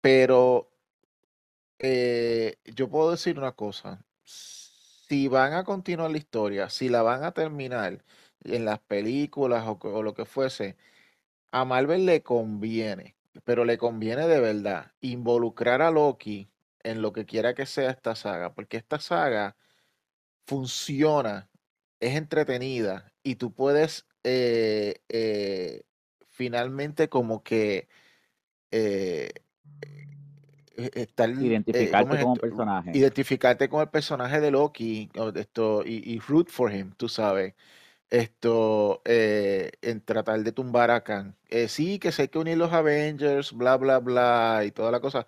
pero 0.00 0.70
eh, 1.78 2.58
yo 2.64 2.88
puedo 2.88 3.10
decir 3.10 3.38
una 3.38 3.52
cosa, 3.52 4.04
si 4.24 5.28
van 5.28 5.52
a 5.54 5.64
continuar 5.64 6.10
la 6.10 6.18
historia, 6.18 6.70
si 6.70 6.88
la 6.88 7.02
van 7.02 7.24
a 7.24 7.32
terminar 7.32 8.04
en 8.44 8.64
las 8.64 8.78
películas 8.80 9.66
o, 9.66 9.78
o 9.82 10.02
lo 10.02 10.14
que 10.14 10.24
fuese, 10.24 10.76
a 11.52 11.64
Marvel 11.64 12.06
le 12.06 12.22
conviene, 12.22 13.16
pero 13.44 13.64
le 13.64 13.78
conviene 13.78 14.28
de 14.28 14.40
verdad 14.40 14.92
involucrar 15.00 15.82
a 15.82 15.90
Loki 15.90 16.50
en 16.82 17.02
lo 17.02 17.12
que 17.12 17.26
quiera 17.26 17.54
que 17.54 17.66
sea 17.66 17.90
esta 17.90 18.14
saga, 18.16 18.54
porque 18.54 18.76
esta 18.78 19.00
saga 19.00 19.56
funciona, 20.46 21.48
es 22.02 22.16
entretenida 22.16 23.12
y 23.22 23.36
tú 23.36 23.52
puedes 23.54 24.06
eh, 24.24 24.96
eh, 25.08 25.84
finalmente 26.28 27.08
como 27.08 27.42
que 27.42 27.88
eh, 28.70 29.30
eh, 30.76 30.90
estar, 30.94 31.30
eh, 31.30 31.94
¿cómo 31.96 32.14
Identificarte 32.14 32.16
es 32.16 32.22
como 32.22 32.34
esto? 32.34 32.40
personaje. 32.40 32.92
Identificarte 32.92 33.68
con 33.68 33.80
el 33.82 33.88
personaje 33.90 34.40
de 34.40 34.50
Loki 34.50 35.10
esto, 35.36 35.82
y, 35.84 36.14
y 36.14 36.18
root 36.18 36.50
for 36.50 36.72
him, 36.72 36.92
tú 36.96 37.08
sabes. 37.08 37.54
Esto, 38.10 39.02
en 39.06 40.00
tratar 40.04 40.40
de 40.42 40.52
tumbar 40.52 40.90
a. 40.90 41.02
Eh, 41.48 41.68
sí, 41.68 41.98
que 41.98 42.12
sé 42.12 42.28
que 42.28 42.38
unir 42.38 42.58
los 42.58 42.72
Avengers, 42.72 43.52
bla, 43.52 43.76
bla, 43.78 43.98
bla, 44.00 44.62
y 44.66 44.70
toda 44.72 44.90
la 44.90 45.00
cosa. 45.00 45.26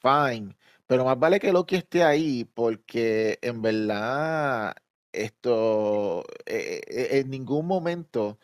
Fine. 0.00 0.56
Pero 0.86 1.04
más 1.04 1.18
vale 1.18 1.40
que 1.40 1.52
Loki 1.52 1.76
esté 1.76 2.02
ahí, 2.04 2.44
porque 2.44 3.38
en 3.42 3.62
verdad, 3.62 4.74
esto, 5.14 6.24
eh, 6.46 6.80
eh, 6.88 7.08
en 7.20 7.30
ningún 7.30 7.66
momento 7.66 8.38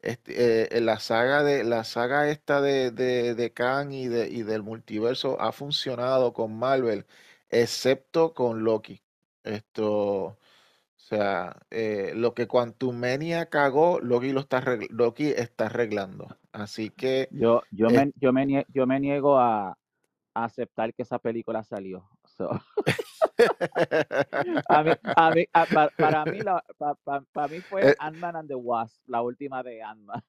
este, 0.00 0.76
eh, 0.76 0.80
la 0.80 0.98
saga 1.00 1.42
de 1.42 1.64
la 1.64 1.84
saga 1.84 2.28
esta 2.30 2.60
de, 2.60 2.90
de, 2.90 3.34
de 3.34 3.52
Kang 3.52 3.92
y, 3.92 4.08
de, 4.08 4.28
y 4.28 4.42
del 4.42 4.62
multiverso 4.62 5.40
ha 5.40 5.52
funcionado 5.52 6.32
con 6.32 6.58
Marvel, 6.58 7.06
excepto 7.50 8.34
con 8.34 8.64
Loki. 8.64 9.02
Esto, 9.44 10.24
o 10.26 10.38
sea, 10.96 11.56
eh, 11.70 12.12
lo 12.16 12.34
que 12.34 12.48
Quantumania 12.48 13.46
cagó, 13.50 14.00
Loki 14.00 14.32
lo 14.32 14.40
está 14.40 14.62
Loki 14.90 15.26
está 15.28 15.66
arreglando. 15.66 16.28
Así 16.52 16.90
que 16.90 17.30
Yo, 17.30 17.62
yo, 17.70 17.90
eh, 17.90 17.92
me, 17.92 18.12
yo, 18.16 18.32
me, 18.32 18.46
nie- 18.46 18.66
yo 18.68 18.86
me 18.86 19.00
niego 19.00 19.38
a, 19.38 19.70
a 20.34 20.44
aceptar 20.44 20.94
que 20.94 21.02
esa 21.02 21.18
película 21.18 21.64
salió. 21.64 22.08
So, 22.26 22.50
a 24.68 24.82
mí, 24.84 24.92
a 25.14 25.32
mí, 25.32 25.44
a- 25.52 25.66
pa- 25.66 25.90
para, 25.98 26.26
mí, 26.26 26.42
la, 26.42 26.64
pa- 26.78 26.94
pa- 27.04 27.24
para 27.32 27.48
mí 27.48 27.62
fue 27.62 27.88
eh, 27.88 27.96
Ant-Man 27.98 28.36
and 28.36 28.48
the 28.48 28.54
Wasp, 28.54 29.02
la 29.06 29.22
última 29.22 29.62
de 29.62 29.82
Ant-Man. 29.82 30.22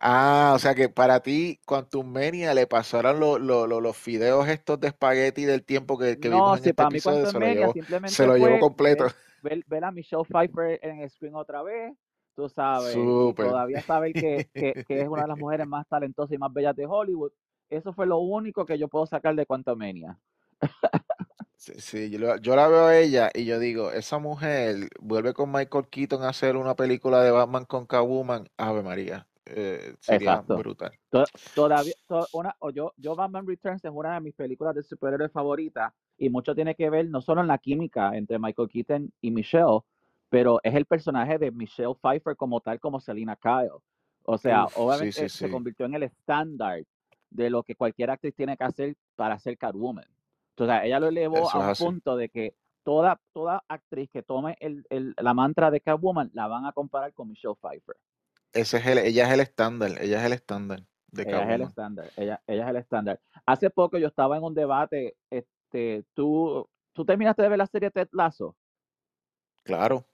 ah, 0.00 0.52
o 0.54 0.58
sea 0.58 0.74
que 0.74 0.88
para 0.88 1.20
ti 1.22 1.60
Quantumania 1.66 2.54
le 2.54 2.66
pasaron 2.66 3.20
lo- 3.20 3.38
lo- 3.38 3.66
lo- 3.66 3.80
los 3.80 3.96
fideos 3.96 4.48
estos 4.48 4.80
de 4.80 4.88
espagueti 4.88 5.44
del 5.44 5.64
tiempo 5.64 5.98
que, 5.98 6.18
que 6.18 6.28
No, 6.28 6.30
vimos 6.30 6.58
en 6.58 6.64
si 6.64 6.70
este 6.70 6.82
para 6.82 6.90
episodio, 6.90 7.00
Quantum 7.00 7.36
se 7.36 7.38
lo 7.40 7.48
Mania 7.48 7.48
llevó, 7.48 7.80
se 8.04 8.26
simplemente 8.26 8.26
lo 8.26 8.36
llevó 8.36 8.58
fue 8.58 8.58
completo. 8.58 9.06
ver, 9.42 9.64
ver, 9.66 9.84
a 9.84 9.90
Michelle 9.92 10.24
Pfeiffer 10.24 10.78
en 10.82 11.00
el 11.00 11.10
screen 11.10 11.34
otra 11.34 11.62
vez, 11.62 11.94
tú 12.36 12.48
sabes, 12.48 13.16
todavía 13.40 13.82
saber 13.82 14.16
que, 14.16 14.48
que, 14.56 14.76
que 14.86 15.02
es 15.02 15.08
una 15.08 15.22
de 15.22 15.28
las 15.28 15.38
mujeres 15.38 15.66
más 15.66 15.86
talentosas 15.88 16.32
y 16.34 16.38
más 16.38 16.52
bellas 16.52 16.76
de 16.76 16.86
Hollywood. 16.86 17.32
Eso 17.70 17.92
fue 17.92 18.06
lo 18.06 18.18
único 18.18 18.64
que 18.66 18.78
yo 18.78 18.88
puedo 18.88 19.06
sacar 19.06 19.34
de 19.34 19.46
Quantum 19.46 19.78
Mania. 19.78 20.18
Sí, 21.64 21.72
sí, 21.78 22.10
yo, 22.10 22.18
la- 22.18 22.36
yo 22.36 22.54
la 22.56 22.68
veo 22.68 22.84
a 22.84 22.98
ella 22.98 23.30
y 23.32 23.46
yo 23.46 23.58
digo, 23.58 23.90
esa 23.90 24.18
mujer 24.18 24.90
vuelve 25.00 25.32
con 25.32 25.50
Michael 25.50 25.88
Keaton 25.88 26.22
a 26.22 26.28
hacer 26.28 26.56
una 26.58 26.74
película 26.74 27.22
de 27.22 27.30
Batman 27.30 27.64
con 27.64 27.86
Catwoman, 27.86 28.46
Ave 28.58 28.82
María, 28.82 29.26
eh, 29.46 29.94
sería 29.98 30.32
Exacto. 30.32 30.56
brutal. 30.58 30.92
To- 31.08 31.24
Todavía, 31.54 31.94
to- 32.06 32.26
una, 32.34 32.54
o 32.58 32.68
yo, 32.68 32.92
yo 32.98 33.16
Batman 33.16 33.46
Returns 33.46 33.82
es 33.82 33.90
una 33.90 34.12
de 34.14 34.20
mis 34.20 34.34
películas 34.34 34.74
de 34.74 34.82
superhéroes 34.82 35.32
favoritas 35.32 35.90
y 36.18 36.28
mucho 36.28 36.54
tiene 36.54 36.74
que 36.74 36.90
ver 36.90 37.08
no 37.08 37.22
solo 37.22 37.40
en 37.40 37.46
la 37.46 37.56
química 37.56 38.14
entre 38.14 38.38
Michael 38.38 38.68
Keaton 38.68 39.10
y 39.22 39.30
Michelle, 39.30 39.80
pero 40.28 40.60
es 40.62 40.74
el 40.74 40.84
personaje 40.84 41.38
de 41.38 41.50
Michelle 41.50 41.94
Pfeiffer 41.94 42.36
como 42.36 42.60
tal, 42.60 42.78
como 42.78 43.00
Selina 43.00 43.36
Kyle. 43.36 43.70
O 44.24 44.36
sea, 44.36 44.66
Uf, 44.66 44.72
sí, 44.74 44.78
obviamente 44.80 45.28
sí, 45.30 45.38
se 45.38 45.46
sí. 45.46 45.50
convirtió 45.50 45.86
en 45.86 45.94
el 45.94 46.02
estándar 46.02 46.82
de 47.30 47.48
lo 47.48 47.62
que 47.62 47.74
cualquier 47.74 48.10
actriz 48.10 48.34
tiene 48.34 48.54
que 48.58 48.64
hacer 48.64 48.96
para 49.16 49.38
ser 49.38 49.56
Catwoman. 49.56 50.04
Entonces, 50.56 50.84
ella 50.84 51.00
lo 51.00 51.08
elevó 51.08 51.48
Eso 51.48 51.58
a 51.58 51.60
un 51.64 51.70
así. 51.70 51.84
punto 51.84 52.16
de 52.16 52.28
que 52.28 52.54
toda, 52.84 53.20
toda 53.32 53.64
actriz 53.68 54.10
que 54.10 54.22
tome 54.22 54.56
el, 54.60 54.84
el- 54.90 55.14
la 55.20 55.34
mantra 55.34 55.70
de 55.70 55.80
Catwoman 55.80 56.30
la 56.34 56.46
van 56.46 56.66
a 56.66 56.72
comparar 56.72 57.12
con 57.12 57.28
Michelle 57.28 57.54
Pfeiffer. 57.60 57.96
Ese 58.52 58.76
es 58.78 58.86
el, 58.86 58.98
ella 58.98 59.26
es 59.26 59.32
el 59.32 59.40
estándar, 59.40 59.90
ella 60.00 60.20
es 60.20 60.24
el 60.26 60.32
estándar 60.32 60.80
de 61.08 61.24
Ella 61.24 61.42
es 61.44 61.50
el 61.50 61.62
Catwoman. 61.62 61.62
estándar, 61.62 62.10
ella, 62.16 62.42
ella 62.46 62.64
es 62.64 62.70
el 62.70 62.76
estándar. 62.76 63.20
Hace 63.46 63.70
poco 63.70 63.98
yo 63.98 64.06
estaba 64.08 64.36
en 64.36 64.44
un 64.44 64.54
debate, 64.54 65.16
este, 65.30 66.04
tú, 66.14 66.68
tú 66.92 67.04
terminaste 67.04 67.42
de 67.42 67.48
ver 67.48 67.58
la 67.58 67.66
serie 67.66 67.90
Ted 67.90 68.08
Lasso. 68.12 68.54
Claro. 69.62 70.06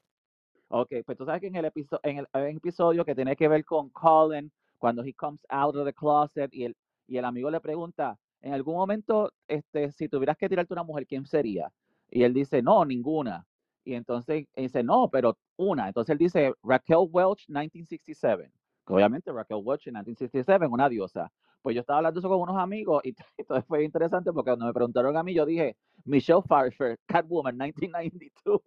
Ok, 0.69 0.93
pues 1.05 1.19
tú 1.19 1.25
sabes 1.25 1.41
que 1.41 1.49
en 1.49 1.57
el, 1.57 1.65
episodio, 1.65 2.01
en 2.05 2.19
el 2.19 2.57
episodio 2.57 3.05
que 3.05 3.15
tiene 3.15 3.35
que 3.37 3.49
ver 3.49 3.65
con 3.65 3.91
Colin, 3.91 4.53
cuando 4.79 5.03
he 5.05 5.13
comes 5.13 5.45
out 5.49 5.75
of 5.77 5.85
the 5.85 5.93
closet 5.93 6.49
y 6.55 6.65
el, 6.65 6.77
y 7.09 7.17
el 7.19 7.25
amigo 7.25 7.51
le 7.51 7.61
pregunta, 7.61 8.17
en 8.43 8.55
algún 8.55 8.75
momento, 8.75 9.33
este, 9.49 9.93
si 9.93 10.09
tuvieras 10.09 10.37
que 10.37 10.49
tirarte 10.49 10.73
una 10.73 10.83
mujer, 10.83 11.07
¿quién 11.07 11.27
sería? 11.27 11.73
Y 12.11 12.23
él 12.23 12.33
dice, 12.33 12.63
no, 12.63 12.85
ninguna. 12.85 13.47
Y 13.85 13.95
entonces 13.95 14.47
dice, 14.57 14.83
no, 14.83 15.09
pero 15.11 15.37
una. 15.57 15.89
Entonces 15.89 16.13
él 16.13 16.19
dice, 16.19 16.55
Raquel 16.63 17.09
Welch, 17.11 17.49
1967. 17.49 18.51
Que 18.87 18.93
obviamente 18.93 19.33
Raquel 19.33 19.61
Welch 19.63 19.87
en 19.87 19.95
1967, 19.95 20.67
una 20.67 20.89
diosa. 20.89 21.31
Pues 21.63 21.75
yo 21.75 21.81
estaba 21.81 21.99
hablando 21.99 22.21
eso 22.21 22.29
con 22.29 22.41
unos 22.41 22.57
amigos 22.57 23.03
y 23.05 23.15
entonces 23.39 23.65
fue 23.67 23.85
interesante 23.85 24.33
porque 24.33 24.51
cuando 24.51 24.67
me 24.67 24.73
preguntaron 24.73 25.17
a 25.17 25.23
mí, 25.23 25.35
yo 25.35 25.45
dije, 25.45 25.77
Michelle 26.05 26.43
Pfeiffer, 26.43 26.99
Catwoman, 27.07 27.57
1992. 27.57 28.61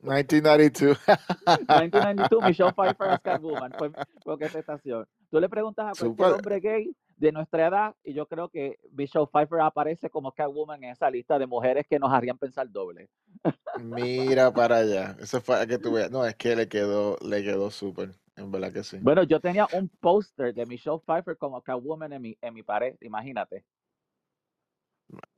1992. 0.00 0.98
1992, 1.46 2.44
Michelle 2.44 2.72
Pfeiffer 2.72 3.08
as 3.08 3.20
Catwoman. 3.20 3.72
Fue, 3.78 3.90
fue 4.24 4.38
que 4.38 4.44
esta 4.46 4.58
estación. 4.60 5.06
Tú 5.30 5.40
le 5.40 5.48
preguntas 5.48 5.84
a 5.84 5.92
cualquier 5.98 6.28
Súper. 6.28 6.32
hombre 6.32 6.60
gay 6.60 6.96
de 7.16 7.32
nuestra 7.32 7.66
edad 7.66 7.94
y 8.04 8.12
yo 8.12 8.26
creo 8.26 8.48
que 8.48 8.78
Michelle 8.92 9.26
Pfeiffer 9.26 9.60
aparece 9.60 10.10
como 10.10 10.32
Catwoman 10.32 10.84
en 10.84 10.90
esa 10.90 11.10
lista 11.10 11.38
de 11.38 11.46
mujeres 11.46 11.86
que 11.88 11.98
nos 11.98 12.12
harían 12.12 12.38
pensar 12.38 12.70
doble. 12.70 13.08
Mira 13.82 14.52
para 14.52 14.78
allá. 14.78 15.16
Eso 15.20 15.40
fue 15.40 15.66
que 15.66 15.78
tú 15.78 15.92
veas. 15.92 16.10
No, 16.10 16.24
es 16.24 16.36
que 16.36 16.54
le 16.54 16.68
quedó, 16.68 17.16
le 17.22 17.42
quedó 17.42 17.70
súper. 17.70 18.10
En 18.36 18.50
verdad 18.50 18.72
que 18.72 18.84
sí. 18.84 18.98
Bueno, 19.00 19.22
yo 19.22 19.40
tenía 19.40 19.66
un 19.72 19.88
póster 19.88 20.54
de 20.54 20.66
Michelle 20.66 20.98
Pfeiffer 21.04 21.38
como 21.38 21.62
Catwoman 21.62 22.12
en 22.12 22.22
mi, 22.22 22.38
en 22.40 22.54
mi 22.54 22.62
pared, 22.62 22.94
imagínate. 23.00 23.64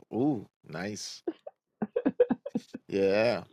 Uh, 0.09 0.45
nice. 0.63 1.23
Yeah. 2.87 3.47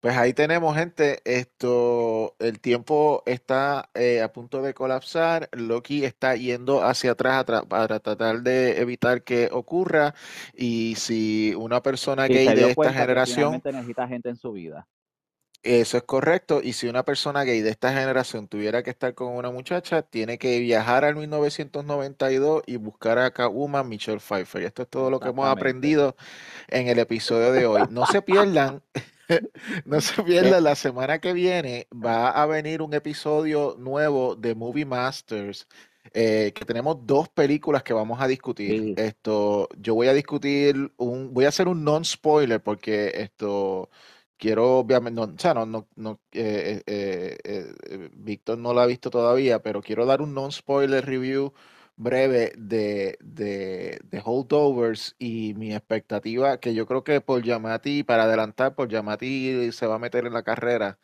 Pues 0.00 0.16
ahí 0.16 0.32
tenemos, 0.32 0.76
gente. 0.76 1.20
Esto, 1.24 2.36
el 2.38 2.60
tiempo 2.60 3.24
está 3.26 3.90
eh, 3.94 4.22
a 4.22 4.32
punto 4.32 4.62
de 4.62 4.72
colapsar. 4.72 5.48
Loki 5.52 6.04
está 6.04 6.36
yendo 6.36 6.84
hacia 6.84 7.10
atrás 7.10 7.44
tra- 7.44 7.66
para 7.66 7.98
tratar 7.98 8.42
de 8.42 8.80
evitar 8.80 9.24
que 9.24 9.48
ocurra. 9.50 10.14
Y 10.54 10.94
si 10.96 11.52
una 11.56 11.82
persona 11.82 12.28
gay 12.28 12.46
de 12.54 12.70
esta 12.70 12.92
generación, 12.92 13.60
necesita 13.64 14.06
gente 14.06 14.28
en 14.28 14.36
su 14.36 14.52
vida. 14.52 14.86
Eso 15.76 15.96
es 15.98 16.02
correcto. 16.04 16.60
Y 16.62 16.72
si 16.72 16.88
una 16.88 17.04
persona 17.04 17.44
gay 17.44 17.60
de 17.60 17.70
esta 17.70 17.92
generación 17.92 18.48
tuviera 18.48 18.82
que 18.82 18.90
estar 18.90 19.14
con 19.14 19.34
una 19.36 19.50
muchacha, 19.50 20.02
tiene 20.02 20.38
que 20.38 20.58
viajar 20.60 21.04
al 21.04 21.16
1992 21.16 22.62
y 22.66 22.76
buscar 22.76 23.18
a 23.18 23.30
Catwoman 23.32 23.88
Michelle 23.88 24.20
Pfeiffer. 24.20 24.62
Y 24.62 24.66
esto 24.66 24.82
es 24.82 24.88
todo 24.88 25.10
lo 25.10 25.20
que 25.20 25.28
hemos 25.30 25.46
aprendido 25.48 26.16
en 26.68 26.88
el 26.88 26.98
episodio 26.98 27.52
de 27.52 27.66
hoy. 27.66 27.86
No 27.90 28.06
se 28.06 28.22
pierdan, 28.22 28.82
no 29.84 30.00
se 30.00 30.22
pierdan, 30.22 30.64
la 30.64 30.74
semana 30.74 31.20
que 31.20 31.32
viene 31.32 31.88
va 31.92 32.30
a 32.30 32.46
venir 32.46 32.82
un 32.82 32.94
episodio 32.94 33.76
nuevo 33.78 34.36
de 34.36 34.54
Movie 34.54 34.86
Masters. 34.86 35.68
eh, 36.14 36.52
que 36.54 36.64
tenemos 36.64 37.06
dos 37.06 37.28
películas 37.28 37.82
que 37.82 37.92
vamos 37.92 38.20
a 38.20 38.26
discutir. 38.26 38.82
Sí. 38.82 38.94
Esto, 38.96 39.68
yo 39.78 39.94
voy 39.94 40.08
a 40.08 40.14
discutir 40.14 40.92
un, 40.96 41.34
voy 41.34 41.44
a 41.44 41.48
hacer 41.48 41.68
un 41.68 41.84
non-spoiler 41.84 42.62
porque 42.62 43.12
esto 43.16 43.90
quiero, 44.38 44.78
obviamente, 44.78 45.16
no, 45.20 45.24
o 45.34 45.38
sea, 45.38 45.54
no, 45.54 45.66
no, 45.66 45.88
no, 45.96 46.20
eh, 46.32 46.82
eh, 46.86 47.38
eh, 47.44 48.10
Víctor 48.14 48.58
no 48.58 48.74
la 48.74 48.82
ha 48.84 48.86
visto 48.86 49.10
todavía, 49.10 49.60
pero 49.62 49.82
quiero 49.82 50.06
dar 50.06 50.22
un 50.22 50.34
non-spoiler 50.34 51.04
review 51.04 51.52
breve 51.96 52.52
de, 52.56 53.18
de, 53.20 54.00
de 54.04 54.22
Holdovers 54.24 55.16
y 55.18 55.54
mi 55.54 55.74
expectativa, 55.74 56.58
que 56.60 56.74
yo 56.74 56.86
creo 56.86 57.04
que 57.04 57.20
por 57.20 57.42
Yamati, 57.42 58.04
para 58.04 58.24
adelantar, 58.24 58.74
por 58.74 58.88
Yamati 58.88 59.72
se 59.72 59.86
va 59.86 59.96
a 59.96 59.98
meter 59.98 60.26
en 60.26 60.32
la 60.34 60.42
carrera 60.44 60.98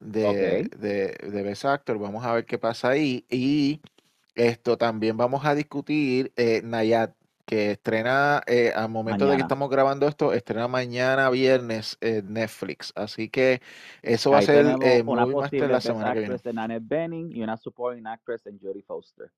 de, 0.00 0.62
Ok. 0.62 0.72
de, 0.76 1.08
de 1.30 1.42
Best 1.42 1.64
Actor. 1.64 1.98
Vamos 1.98 2.24
a 2.24 2.34
ver 2.34 2.46
qué 2.46 2.58
pasa 2.58 2.90
ahí. 2.90 3.26
Y 3.30 3.80
esto 4.34 4.78
también 4.78 5.16
vamos 5.16 5.44
a 5.46 5.54
discutir 5.54 6.32
Nayad, 6.64 7.12
que 7.44 7.72
estrena 7.72 8.42
eh, 8.46 8.72
al 8.74 8.88
momento 8.88 9.26
de 9.26 9.36
que 9.36 9.42
estamos 9.42 9.70
grabando 9.70 10.08
esto, 10.08 10.32
estrena 10.32 10.68
mañana 10.68 11.30
viernes 11.30 11.98
en 12.00 12.32
Netflix. 12.32 12.92
Así 12.96 13.28
que 13.28 13.60
eso 14.02 14.30
va 14.30 14.38
a 14.38 14.42
ser 14.42 14.64
tenemos 14.64 14.84
eh, 14.84 15.02
una 15.06 15.26
Movie 15.26 15.36
Master 15.36 15.70
la 15.70 15.80
semana 15.80 16.12
que 16.12 16.20
viene. 16.20 16.34
Actress 16.34 16.42
de 16.42 16.52
Nanette 16.52 16.86
Bening 16.86 17.32
y 17.32 17.42
una 17.42 17.56
Supporting 17.56 18.06
Actress 18.06 18.46
en 18.46 18.58
Jodie 18.58 18.82
Foster. 18.82 19.30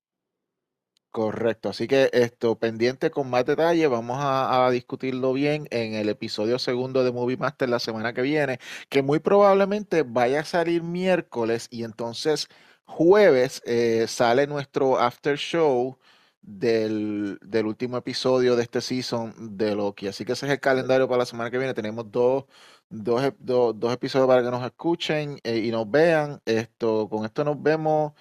Correcto, 1.10 1.70
así 1.70 1.88
que 1.88 2.10
esto 2.12 2.58
pendiente 2.58 3.10
con 3.10 3.30
más 3.30 3.46
detalle, 3.46 3.86
vamos 3.86 4.18
a, 4.20 4.66
a 4.66 4.70
discutirlo 4.70 5.32
bien 5.32 5.66
en 5.70 5.94
el 5.94 6.10
episodio 6.10 6.58
segundo 6.58 7.04
de 7.04 7.12
Movie 7.12 7.38
Master 7.38 7.70
la 7.70 7.78
semana 7.78 8.12
que 8.12 8.20
viene, 8.20 8.58
que 8.90 9.02
muy 9.02 9.18
probablemente 9.18 10.02
vaya 10.02 10.40
a 10.40 10.44
salir 10.44 10.82
miércoles 10.82 11.68
y 11.70 11.84
entonces 11.84 12.48
jueves 12.84 13.62
eh, 13.66 14.06
sale 14.08 14.46
nuestro 14.46 14.98
after 14.98 15.36
show 15.36 15.98
del, 16.46 17.38
del 17.42 17.66
último 17.66 17.96
episodio 17.98 18.56
de 18.56 18.62
este 18.62 18.80
season 18.80 19.34
de 19.58 19.74
Loki. 19.74 20.06
Así 20.08 20.24
que 20.24 20.32
ese 20.32 20.46
es 20.46 20.52
el 20.52 20.60
calendario 20.60 21.08
para 21.08 21.18
la 21.20 21.26
semana 21.26 21.50
que 21.50 21.58
viene. 21.58 21.74
Tenemos 21.74 22.10
dos, 22.10 22.44
dos, 22.88 23.22
ep- 23.22 23.36
do- 23.38 23.72
dos 23.72 23.92
episodios 23.92 24.28
para 24.28 24.42
que 24.42 24.50
nos 24.50 24.64
escuchen 24.64 25.38
eh, 25.44 25.58
y 25.58 25.70
nos 25.70 25.90
vean. 25.90 26.40
Esto, 26.46 27.08
con 27.08 27.24
esto 27.26 27.44
nos 27.44 27.62
vemos. 27.62 28.12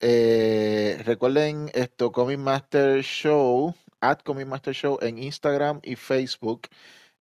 Eh, 0.00 1.00
recuerden 1.04 1.70
esto, 1.74 2.12
Comic 2.12 2.38
Master 2.38 3.02
Show, 3.02 3.74
at 4.00 4.20
Comic 4.24 4.46
Master 4.48 4.74
Show 4.74 4.98
en 5.02 5.18
Instagram 5.18 5.80
y 5.82 5.96
Facebook. 5.96 6.62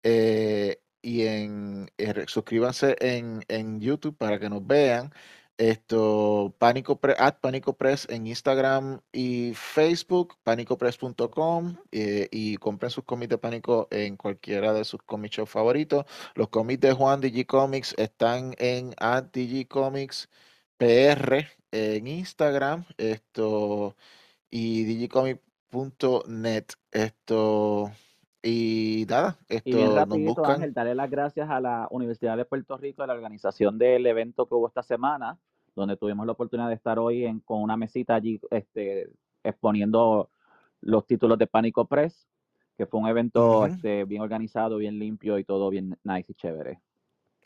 eh, 0.02 0.80
y 1.02 1.22
en 1.26 1.90
suscríbanse 2.26 2.96
en, 3.00 3.44
en 3.48 3.80
YouTube 3.80 4.16
para 4.16 4.38
que 4.40 4.48
nos 4.50 4.66
vean. 4.66 5.12
Esto, 5.58 6.54
Pánico 6.58 7.00
at 7.18 7.40
Pánico 7.40 7.76
Press 7.76 8.06
en 8.10 8.28
Instagram 8.28 9.00
y 9.10 9.54
Facebook, 9.54 10.36
panicopress.com 10.44 11.76
eh, 11.90 12.28
y 12.30 12.56
compren 12.58 12.90
sus 12.90 13.02
cómics 13.02 13.30
de 13.30 13.38
Pánico 13.38 13.88
en 13.90 14.16
cualquiera 14.16 14.72
de 14.72 14.84
sus 14.84 15.02
comic 15.02 15.32
shows 15.32 15.50
favoritos. 15.50 16.04
Los 16.36 16.48
cómics 16.48 16.80
de 16.80 16.92
Juan 16.92 17.20
Digicomics 17.20 17.92
están 17.98 18.54
en 18.58 18.94
at 18.98 19.32
PR 20.78 21.48
en 21.72 22.06
Instagram, 22.06 22.84
esto, 22.96 23.96
y 24.50 24.84
digicomic.net, 24.84 26.66
esto, 26.92 27.92
y 28.48 29.06
nada, 29.08 29.38
Y 29.48 29.60
bien 29.64 29.78
esto, 29.78 29.86
nos 29.86 29.94
rapidito, 29.94 30.34
buscan. 30.34 30.54
Ángel, 30.56 30.72
darle 30.72 30.94
las 30.94 31.10
gracias 31.10 31.50
a 31.50 31.60
la 31.60 31.86
Universidad 31.90 32.36
de 32.36 32.44
Puerto 32.44 32.76
Rico, 32.76 33.02
a 33.02 33.06
la 33.06 33.14
organización 33.14 33.78
del 33.78 34.06
evento 34.06 34.46
que 34.46 34.54
hubo 34.54 34.68
esta 34.68 34.82
semana, 34.82 35.38
donde 35.74 35.96
tuvimos 35.96 36.26
la 36.26 36.32
oportunidad 36.32 36.68
de 36.68 36.74
estar 36.74 36.98
hoy 36.98 37.24
en, 37.24 37.40
con 37.40 37.62
una 37.62 37.76
mesita 37.76 38.14
allí 38.14 38.40
este, 38.50 39.10
exponiendo 39.44 40.30
los 40.80 41.06
títulos 41.06 41.38
de 41.38 41.46
Pánico 41.46 41.86
Press, 41.86 42.26
que 42.76 42.86
fue 42.86 43.00
un 43.00 43.08
evento 43.08 43.66
este, 43.66 44.04
bien 44.04 44.22
organizado, 44.22 44.78
bien 44.78 44.98
limpio 44.98 45.38
y 45.38 45.44
todo 45.44 45.68
bien 45.68 45.98
nice 46.04 46.32
y 46.32 46.34
chévere. 46.34 46.80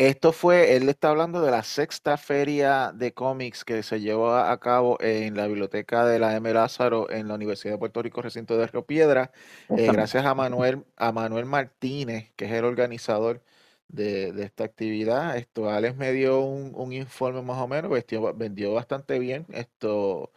Esto 0.04 0.32
fue, 0.32 0.74
él 0.74 0.88
está 0.88 1.10
hablando 1.10 1.40
de 1.42 1.52
la 1.52 1.62
sexta 1.62 2.16
feria 2.16 2.90
de 2.92 3.14
cómics 3.14 3.64
que 3.64 3.84
se 3.84 4.00
llevó 4.00 4.34
a 4.34 4.58
cabo 4.58 4.98
en 5.00 5.36
la 5.36 5.46
biblioteca 5.46 6.04
de 6.04 6.18
la 6.18 6.34
M. 6.34 6.52
Lázaro 6.52 7.08
en 7.08 7.28
la 7.28 7.34
Universidad 7.34 7.74
de 7.74 7.78
Puerto 7.78 8.02
Rico, 8.02 8.20
recinto 8.20 8.56
de 8.56 8.66
Río 8.66 8.84
Piedra. 8.84 9.30
Eh, 9.76 9.92
gracias 9.92 10.26
a 10.26 10.34
Manuel, 10.34 10.84
a 10.96 11.12
Manuel 11.12 11.44
Martínez, 11.46 12.32
que 12.34 12.46
es 12.46 12.52
el 12.52 12.64
organizador 12.64 13.42
de, 13.86 14.32
de 14.32 14.42
esta 14.44 14.64
actividad. 14.64 15.36
Esto, 15.36 15.70
Alex 15.70 15.96
me 15.96 16.10
dio 16.12 16.40
un, 16.40 16.72
un 16.74 16.92
informe 16.92 17.42
más 17.42 17.58
o 17.58 17.68
menos, 17.68 17.90
vendió, 17.90 18.34
vendió 18.34 18.72
bastante 18.74 19.20
bien. 19.20 19.46
Esto, 19.52 20.32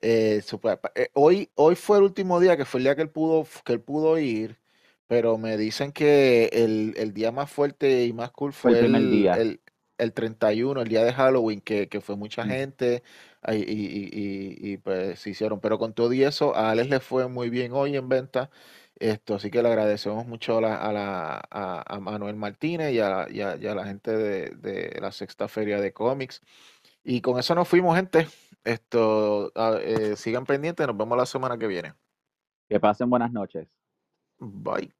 eh, 0.00 0.40
super- 0.46 0.80
eh, 0.94 1.10
hoy, 1.14 1.50
hoy 1.56 1.74
fue 1.76 1.98
el 1.98 2.04
último 2.04 2.40
día, 2.40 2.56
que 2.56 2.64
fue 2.64 2.78
el 2.80 2.84
día 2.84 2.96
que 2.96 3.02
él 3.02 3.10
pudo, 3.10 3.46
que 3.64 3.74
él 3.74 3.82
pudo 3.82 4.18
ir, 4.18 4.59
pero 5.10 5.38
me 5.38 5.56
dicen 5.56 5.92
que 5.92 6.46
el, 6.52 6.94
el 6.96 7.12
día 7.12 7.32
más 7.32 7.50
fuerte 7.50 8.04
y 8.06 8.12
más 8.12 8.30
cool 8.32 8.52
Fue 8.52 8.70
el 8.72 8.78
fue 8.78 8.98
el, 8.98 9.10
día. 9.10 9.34
el, 9.34 9.60
el 9.98 10.12
31, 10.14 10.82
el 10.82 10.88
día 10.88 11.04
de 11.04 11.12
Halloween, 11.12 11.60
que, 11.60 11.88
que 11.88 12.00
fue 12.00 12.16
mucha 12.16 12.44
Mm. 12.44 12.48
gente 12.48 13.02
y, 13.48 13.54
y- 13.56 14.10
y- 14.12 14.72
y, 14.72 14.76
pues 14.78 15.18
se 15.20 15.30
hicieron. 15.30 15.60
Pero 15.60 15.78
con 15.78 15.94
todo 15.94 16.12
y 16.12 16.22
eso, 16.24 16.54
a 16.56 16.70
Alex 16.70 16.88
le 16.90 17.00
fue 17.00 17.28
muy 17.28 17.50
bien 17.50 17.72
hoy 17.72 17.96
en 17.96 18.08
venta. 18.08 18.50
Esto, 19.00 19.34
así 19.36 19.50
que 19.50 19.62
le 19.62 19.68
agradecemos 19.68 20.26
mucho 20.26 20.58
a, 20.58 20.60
la, 20.60 20.76
a, 20.76 20.92
la- 20.92 21.42
a- 21.50 21.84
a 21.96 22.00
Manuel 22.00 22.36
Martínez 22.36 22.92
y 22.92 23.00
a, 23.00 23.26
y 23.30 23.40
a- 23.40 23.56
y 23.56 23.66
a 23.66 23.74
la 23.74 23.84
gente 23.86 24.12
de, 24.16 24.50
de 24.50 24.98
la 25.00 25.12
Sexta 25.12 25.48
Feria 25.48 25.80
de 25.80 25.92
Cómics. 25.92 26.40
Y 27.04 27.20
con 27.22 27.38
eso 27.38 27.54
nos 27.56 27.68
fuimos, 27.68 27.96
gente. 27.96 28.28
Esto, 28.64 29.52
ah, 29.56 29.78
eh, 29.82 30.16
sigan 30.16 30.46
pendientes, 30.46 30.86
nos 30.86 30.96
vemos 30.96 31.18
la 31.18 31.26
semana 31.26 31.58
que 31.58 31.66
viene. 31.68 31.94
Que 32.68 32.80
pasen 32.80 33.10
buenas 33.10 33.32
noches. 33.32 33.68
Bye. 34.40 34.92